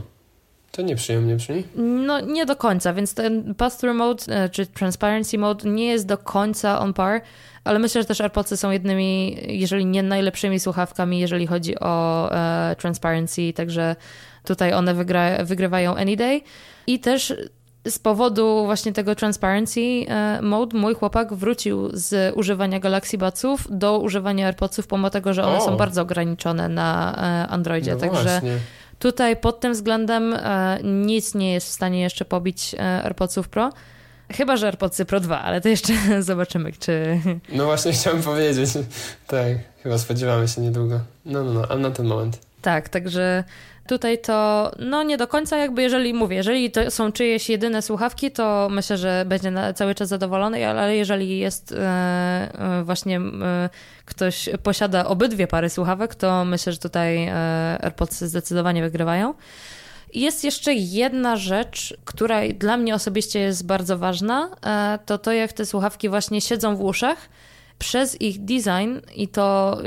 [0.73, 1.65] To nieprzyjemnie brzmi.
[1.77, 6.19] No nie do końca, więc ten pass-through mode e, czy transparency mode nie jest do
[6.19, 7.21] końca on par,
[7.65, 12.77] ale myślę, że też AirPodsy są jednymi, jeżeli nie najlepszymi słuchawkami, jeżeli chodzi o e,
[12.77, 13.97] transparency, także
[14.45, 16.41] tutaj one wygra, wygrywają any day.
[16.87, 17.35] I też
[17.89, 23.99] z powodu właśnie tego transparency e, mode mój chłopak wrócił z używania Galaxy Budsów do
[23.99, 25.61] używania AirPodsów, pomimo tego, że one o.
[25.61, 27.93] są bardzo ograniczone na e, Androidzie.
[27.95, 28.59] No Także właśnie.
[29.03, 33.71] Tutaj pod tym względem e, nic nie jest w stanie jeszcze pobić AirPodsów Pro.
[34.33, 35.93] Chyba, że AirPodsy Pro 2, ale to jeszcze
[36.23, 37.21] zobaczymy, czy...
[37.49, 38.71] No właśnie chciałem powiedzieć.
[39.27, 39.49] Tak,
[39.83, 41.01] chyba spodziewamy się niedługo.
[41.25, 42.39] No, no, no, ale na ten moment.
[42.63, 43.45] Tak, także
[43.87, 48.31] Tutaj to, no nie do końca jakby, jeżeli mówię, jeżeli to są czyjeś jedyne słuchawki,
[48.31, 53.71] to myślę, że będzie cały czas zadowolony, ale jeżeli jest e, e, właśnie e,
[54.05, 57.29] ktoś posiada obydwie pary słuchawek, to myślę, że tutaj
[57.83, 59.35] AirPods zdecydowanie wygrywają.
[60.15, 64.51] Jest jeszcze jedna rzecz, która dla mnie osobiście jest bardzo ważna,
[65.07, 67.29] to to jak te słuchawki właśnie siedzą w uszach
[67.79, 69.79] przez ich design i to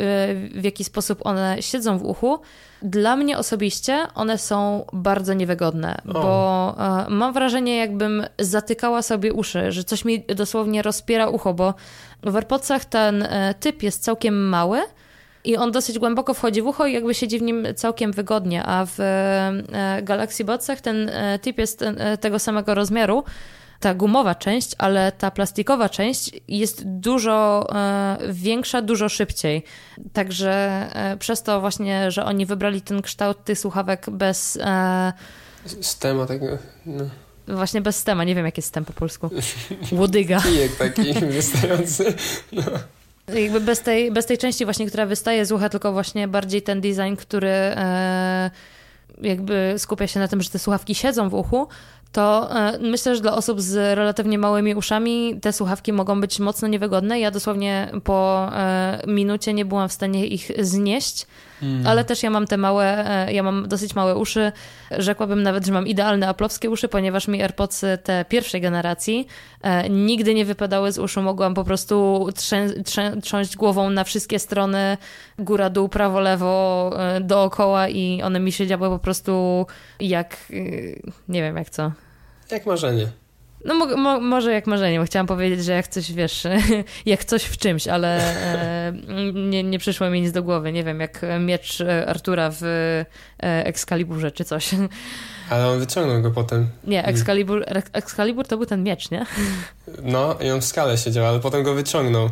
[0.55, 2.39] w jaki sposób one siedzą w uchu,
[2.85, 6.13] dla mnie osobiście one są bardzo niewygodne, o.
[6.13, 11.73] bo e, mam wrażenie, jakbym zatykała sobie uszy, że coś mi dosłownie rozpiera ucho, bo
[12.23, 14.81] w AirPodsach ten e, typ jest całkiem mały
[15.43, 18.85] i on dosyć głęboko wchodzi w ucho i jakby siedzi w nim całkiem wygodnie, a
[18.85, 21.11] w e, Galaxy Budsach ten
[21.41, 21.83] typ jest
[22.21, 23.23] tego samego rozmiaru,
[23.85, 29.63] ta gumowa część, ale ta plastikowa część jest dużo e, większa, dużo szybciej.
[30.13, 30.51] Także
[30.93, 34.57] e, przez to właśnie, że oni wybrali ten kształt tych słuchawek bez...
[34.61, 35.13] E,
[35.81, 36.45] Stema tego...
[36.85, 37.03] No.
[37.47, 39.29] Właśnie bez stema, nie wiem jak jest stem po polsku.
[39.91, 40.41] Łodyga.
[40.49, 42.13] Kijek taki wystający.
[42.51, 42.63] No.
[43.33, 46.81] Jakby bez tej, bez tej części właśnie, która wystaje z ucha, tylko właśnie bardziej ten
[46.81, 48.51] design, który e,
[49.21, 51.67] jakby skupia się na tym, że te słuchawki siedzą w uchu,
[52.15, 56.67] to e, myślę, że dla osób z relatywnie małymi uszami te słuchawki mogą być mocno
[56.67, 57.19] niewygodne.
[57.19, 61.27] Ja dosłownie po e, minucie nie byłam w stanie ich znieść,
[61.61, 61.87] mm.
[61.87, 64.51] ale też ja mam te małe, e, ja mam dosyć małe uszy.
[64.91, 69.27] Rzekłabym nawet, że mam idealne aplowskie uszy, ponieważ mi AirPodsy te pierwszej generacji
[69.89, 71.21] nigdy nie wypadały z uszu.
[71.21, 74.97] Mogłam po prostu trzę, trzę, trząść głową na wszystkie strony,
[75.39, 76.91] góra, dół, prawo, lewo,
[77.21, 79.65] dookoła i one mi siedziały po prostu
[79.99, 80.37] jak,
[81.29, 81.91] nie wiem jak co,
[82.51, 83.07] jak marzenie.
[83.65, 86.43] No mo, mo, może jak marzenie, bo chciałam powiedzieć, że jak coś, wiesz,
[87.05, 88.19] jak coś w czymś, ale
[88.87, 88.93] e,
[89.33, 90.71] nie, nie przyszło mi nic do głowy.
[90.71, 93.05] Nie wiem, jak miecz Artura w e,
[93.39, 94.69] Excaliburze czy coś.
[95.49, 96.67] Ale on wyciągnął go potem.
[96.83, 99.25] Nie, Excalibur, Excalibur to był ten miecz, nie?
[100.03, 102.29] No i on w skale siedział, ale potem go wyciągnął.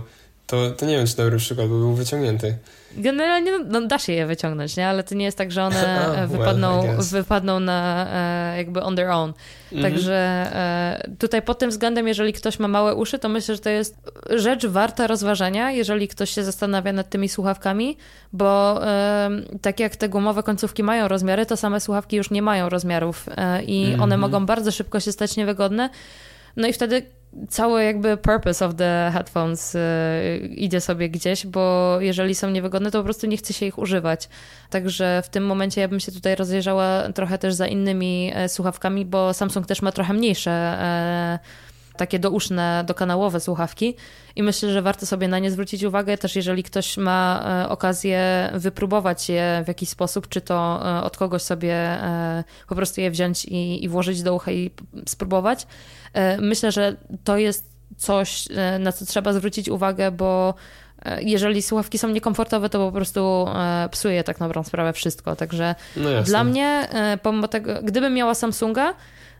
[0.47, 2.57] To, to nie wiem, czy dobry przykład, bo był wyciągnięty.
[2.97, 4.87] Generalnie no, no, da się je wyciągnąć, nie?
[4.87, 8.07] ale to nie jest tak, że one oh, wypadną, well, wypadną na
[8.53, 9.33] e, jakby on their own.
[9.33, 9.33] Mm
[9.71, 9.81] -hmm.
[9.81, 13.69] Także e, tutaj pod tym względem, jeżeli ktoś ma małe uszy, to myślę, że to
[13.69, 17.97] jest rzecz warta rozważania, jeżeli ktoś się zastanawia nad tymi słuchawkami,
[18.33, 18.81] bo
[19.61, 23.63] tak jak te gumowe końcówki mają rozmiary, to same słuchawki już nie mają rozmiarów e,
[23.63, 24.03] i mm -hmm.
[24.03, 25.89] one mogą bardzo szybko się stać niewygodne.
[26.57, 27.05] No i wtedy
[27.49, 29.79] cały jakby purpose of the headphones y,
[30.47, 34.29] idzie sobie gdzieś, bo jeżeli są niewygodne, to po prostu nie chce się ich używać.
[34.69, 39.05] Także w tym momencie ja bym się tutaj rozejrzała trochę też za innymi e, słuchawkami,
[39.05, 41.39] bo Samsung też ma trochę mniejsze e,
[41.97, 43.95] takie douszne, dokanałowe słuchawki
[44.35, 48.49] i myślę, że warto sobie na nie zwrócić uwagę, też jeżeli ktoś ma e, okazję
[48.53, 51.97] wypróbować je w jakiś sposób, czy to od kogoś sobie
[52.67, 54.71] po prostu je wziąć i, i włożyć do ucha i
[55.07, 55.67] spróbować,
[56.39, 60.53] myślę, że to jest coś, e, na co trzeba zwrócić uwagę, bo
[61.05, 63.45] e, jeżeli słuchawki są niekomfortowe, to po prostu
[63.91, 65.35] psuje tak naprawdę sprawę wszystko.
[65.35, 66.87] Także no dla mnie,
[67.21, 68.93] pomimo tego, gdybym miała Samsunga,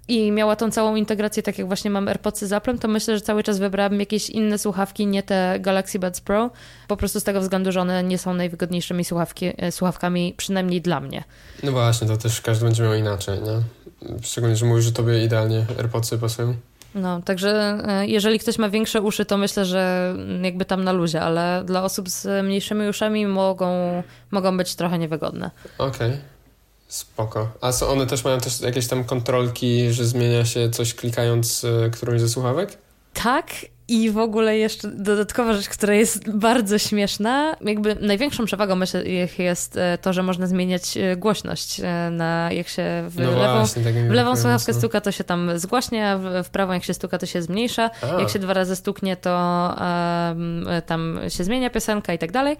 [0.08, 3.22] i miała tą całą integrację, tak jak właśnie mam AirPodsy z Applem, to myślę, że
[3.22, 6.52] cały czas wybrałabym jakieś inne słuchawki, nie te Galaxy Buds Pro,
[6.88, 11.24] po prostu z tego względu, że one nie są najwygodniejszymi słuchawki, słuchawkami, przynajmniej dla mnie.
[11.64, 13.83] No właśnie, to też każdy będzie miał inaczej, nie?
[14.22, 16.56] Szczególnie, że mówisz, że tobie idealnie AirPodsy pasują.
[16.96, 21.22] No, także e, jeżeli ktoś ma większe uszy, to myślę, że jakby tam na luzie,
[21.22, 25.52] ale dla osób z mniejszymi uszami mogą, mogą być trochę niewygodne.
[25.78, 26.10] Okej.
[26.10, 26.22] Okay.
[26.88, 27.50] Spoko.
[27.62, 31.92] A są, one też mają też jakieś tam kontrolki, że zmienia się coś klikając y,
[31.94, 32.78] którąś ze słuchawek?
[33.14, 33.48] Tak,
[33.88, 39.04] i w ogóle jeszcze dodatkowa rzecz, która jest bardzo śmieszna, jakby największą przewagą myślę
[39.38, 43.58] jest e, to, że można zmieniać e, głośność e, na jak się w no lewą,
[43.58, 46.94] właśnie, tak w lewą słuchawkę stuka, to się tam zgłaśnia, w, w prawą jak się
[46.94, 48.22] stuka, to się zmniejsza, A.
[48.22, 49.76] jak się dwa razy stuknie, to
[50.30, 52.58] um, tam się zmienia piosenka i tak dalej.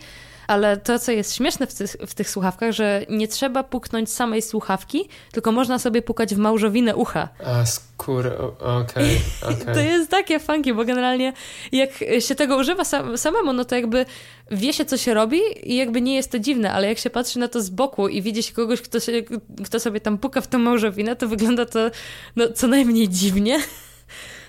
[0.48, 4.42] Ale to, co jest śmieszne w, ty w tych słuchawkach, że nie trzeba puknąć samej
[4.42, 7.30] słuchawki, tylko można sobie pukać w małżowinę ucha.
[7.46, 8.28] A, skór,
[8.60, 9.74] okej, okay, okay.
[9.74, 11.34] To jest takie funky, bo generalnie
[11.72, 11.90] jak
[12.20, 14.06] się tego używa sam samemu, no to jakby
[14.52, 17.40] wie się, co się robi i jakby nie jest to dziwne, ale jak się patrzy
[17.40, 19.12] na to z boku i widzi się kogoś, kto, się,
[19.66, 21.80] kto sobie tam puka w tą małżowinę, to wygląda to
[22.36, 23.60] no, co najmniej dziwnie.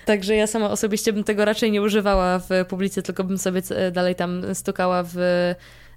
[0.05, 4.15] Także ja sama osobiście bym tego raczej nie używała w publicy, tylko bym sobie dalej
[4.15, 5.15] tam stukała w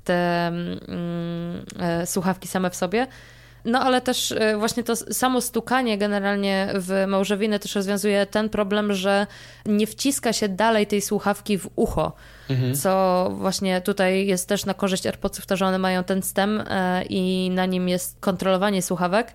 [0.08, 3.06] te mm, e, słuchawki same w sobie.
[3.64, 8.92] No ale też e, właśnie to samo stukanie generalnie w małżowinę też rozwiązuje ten problem,
[8.92, 9.26] że
[9.66, 12.12] nie wciska się dalej tej słuchawki w ucho,
[12.50, 12.74] mhm.
[12.74, 17.04] co właśnie tutaj jest też na korzyść AirPodsów, to że one mają ten stem e,
[17.04, 19.34] i na nim jest kontrolowanie słuchawek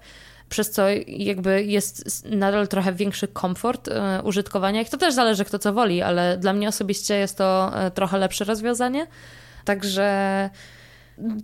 [0.49, 3.89] przez co jakby jest nadal trochę większy komfort
[4.24, 4.82] użytkowania.
[4.82, 8.45] I to też zależy kto co woli, ale dla mnie osobiście jest to trochę lepsze
[8.45, 9.07] rozwiązanie.
[9.66, 10.49] Także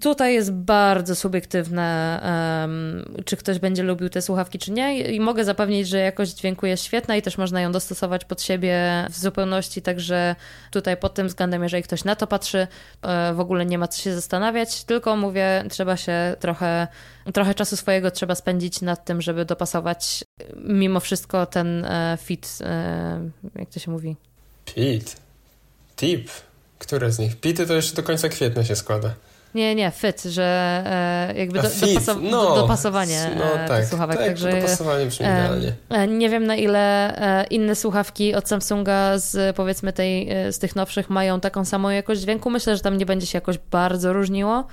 [0.02, 2.20] Tutaj jest bardzo subiektywne,
[2.64, 5.02] um, czy ktoś będzie lubił te słuchawki, czy nie.
[5.02, 8.78] I mogę zapewnić, że jakość dźwięku jest świetna i też można ją dostosować pod siebie
[9.10, 9.82] w zupełności.
[9.82, 10.36] Także
[10.72, 12.68] tutaj pod tym względem, jeżeli ktoś na to patrzy,
[13.02, 14.84] e, w ogóle nie ma co się zastanawiać.
[14.84, 16.88] Tylko mówię, trzeba się trochę,
[17.34, 20.24] trochę czasu swojego trzeba spędzić nad tym, żeby dopasować
[20.56, 24.16] mimo wszystko ten e, fit, e, jak to się mówi?
[24.66, 25.16] Fit.
[25.96, 26.30] Tip.
[26.80, 27.40] Które z nich?
[27.40, 29.14] Pity to jeszcze do końca kwietnia się składa.
[29.56, 34.18] Nie, nie, fit, że e, jakby do, dopasow no, do, dopasowanie no, e, tak, słuchawek.
[34.18, 35.74] Tak, także, dopasowanie brzmi e, idealnie.
[35.90, 40.60] E, nie wiem na ile e, inne słuchawki od Samsunga z powiedzmy tej, e, z
[40.60, 42.50] tych nowszych mają taką samą jakość dźwięku.
[42.50, 44.68] Myślę, że tam nie będzie się jakoś bardzo różniło.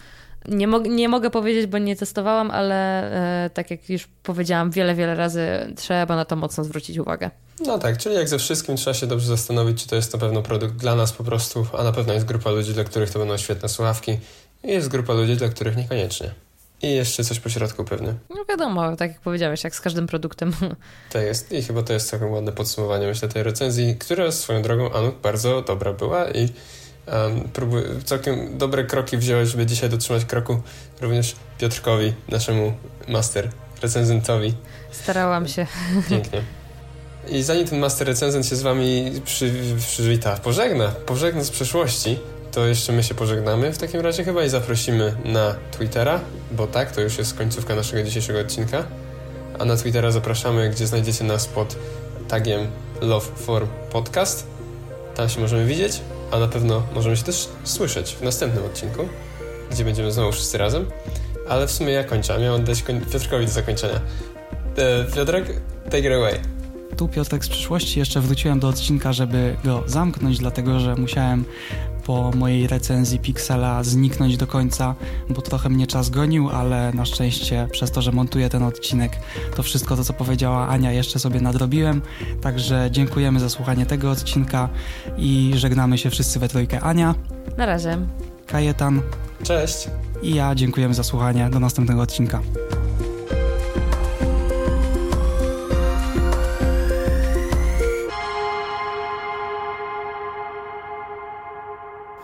[0.48, 3.10] Nie, mo nie mogę powiedzieć, bo nie testowałam, ale
[3.54, 7.30] tak jak już powiedziałam wiele, wiele razy, trzeba na to mocno zwrócić uwagę.
[7.66, 10.42] No tak, czyli jak ze wszystkim trzeba się dobrze zastanowić, czy to jest na pewno
[10.42, 13.36] produkt dla nas po prostu, a na pewno jest grupa ludzi, dla których to będą
[13.36, 14.18] świetne słuchawki
[14.64, 16.30] i jest grupa ludzi, dla których niekoniecznie.
[16.82, 18.14] I jeszcze coś po środku pewnie.
[18.30, 20.52] No wiadomo, tak jak powiedziałeś, jak z każdym produktem.
[21.12, 24.92] To jest i chyba to jest całkiem ładne podsumowanie, myślę, tej recenzji, która swoją drogą,
[24.92, 26.48] Anuk, bardzo dobra była i
[27.06, 30.62] um, próbuj, całkiem dobre kroki wziąłeś, żeby dzisiaj dotrzymać kroku
[31.00, 32.72] również Piotrkowi, naszemu
[33.08, 33.50] master
[33.82, 34.54] recenzentowi.
[34.90, 35.66] Starałam się.
[36.08, 36.42] Pięknie.
[37.28, 42.18] I zanim ten master recenzent się z wami przy, przywita, pożegna, pożegna z przeszłości,
[42.52, 46.20] to jeszcze my się pożegnamy w takim razie chyba i zaprosimy na Twittera,
[46.52, 48.84] bo tak, to już jest końcówka naszego dzisiejszego odcinka.
[49.58, 51.76] A na Twittera zapraszamy, gdzie znajdziecie nas pod
[52.28, 52.66] tagiem
[53.00, 54.46] Love for Podcast.
[55.14, 56.00] Tam się możemy widzieć,
[56.30, 59.08] a na pewno możemy się też słyszeć w następnym odcinku,
[59.70, 60.86] gdzie będziemy znowu wszyscy razem.
[61.48, 64.00] Ale w sumie ja kończę, miałem oddać Piotrkowi do zakończenia.
[64.76, 66.34] E, Piotrek, take it away.
[66.96, 71.44] Tu Piotrek z przyszłości, jeszcze wróciłem do odcinka, żeby go zamknąć, dlatego że musiałem
[72.06, 74.94] po mojej recenzji Pixela zniknąć do końca,
[75.28, 79.12] bo trochę mnie czas gonił, ale na szczęście przez to, że montuję ten odcinek,
[79.56, 82.02] to wszystko to, co powiedziała Ania, jeszcze sobie nadrobiłem.
[82.40, 84.68] Także dziękujemy za słuchanie tego odcinka
[85.18, 86.80] i żegnamy się wszyscy we trójkę.
[86.80, 87.14] Ania.
[87.56, 87.98] Na razie.
[88.46, 89.02] Kajetan.
[89.42, 89.88] Cześć.
[90.22, 91.48] I ja dziękujemy za słuchanie.
[91.50, 92.40] Do następnego odcinka.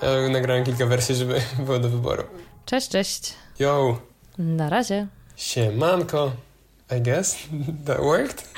[0.03, 2.23] Ja nagrałem kilka wersji, żeby było do wyboru.
[2.67, 3.35] Cześć, cześć.
[3.59, 3.99] Yo.
[4.39, 5.07] Na razie.
[5.37, 6.33] Siemanko.
[6.97, 7.37] I guess
[7.87, 8.49] that worked.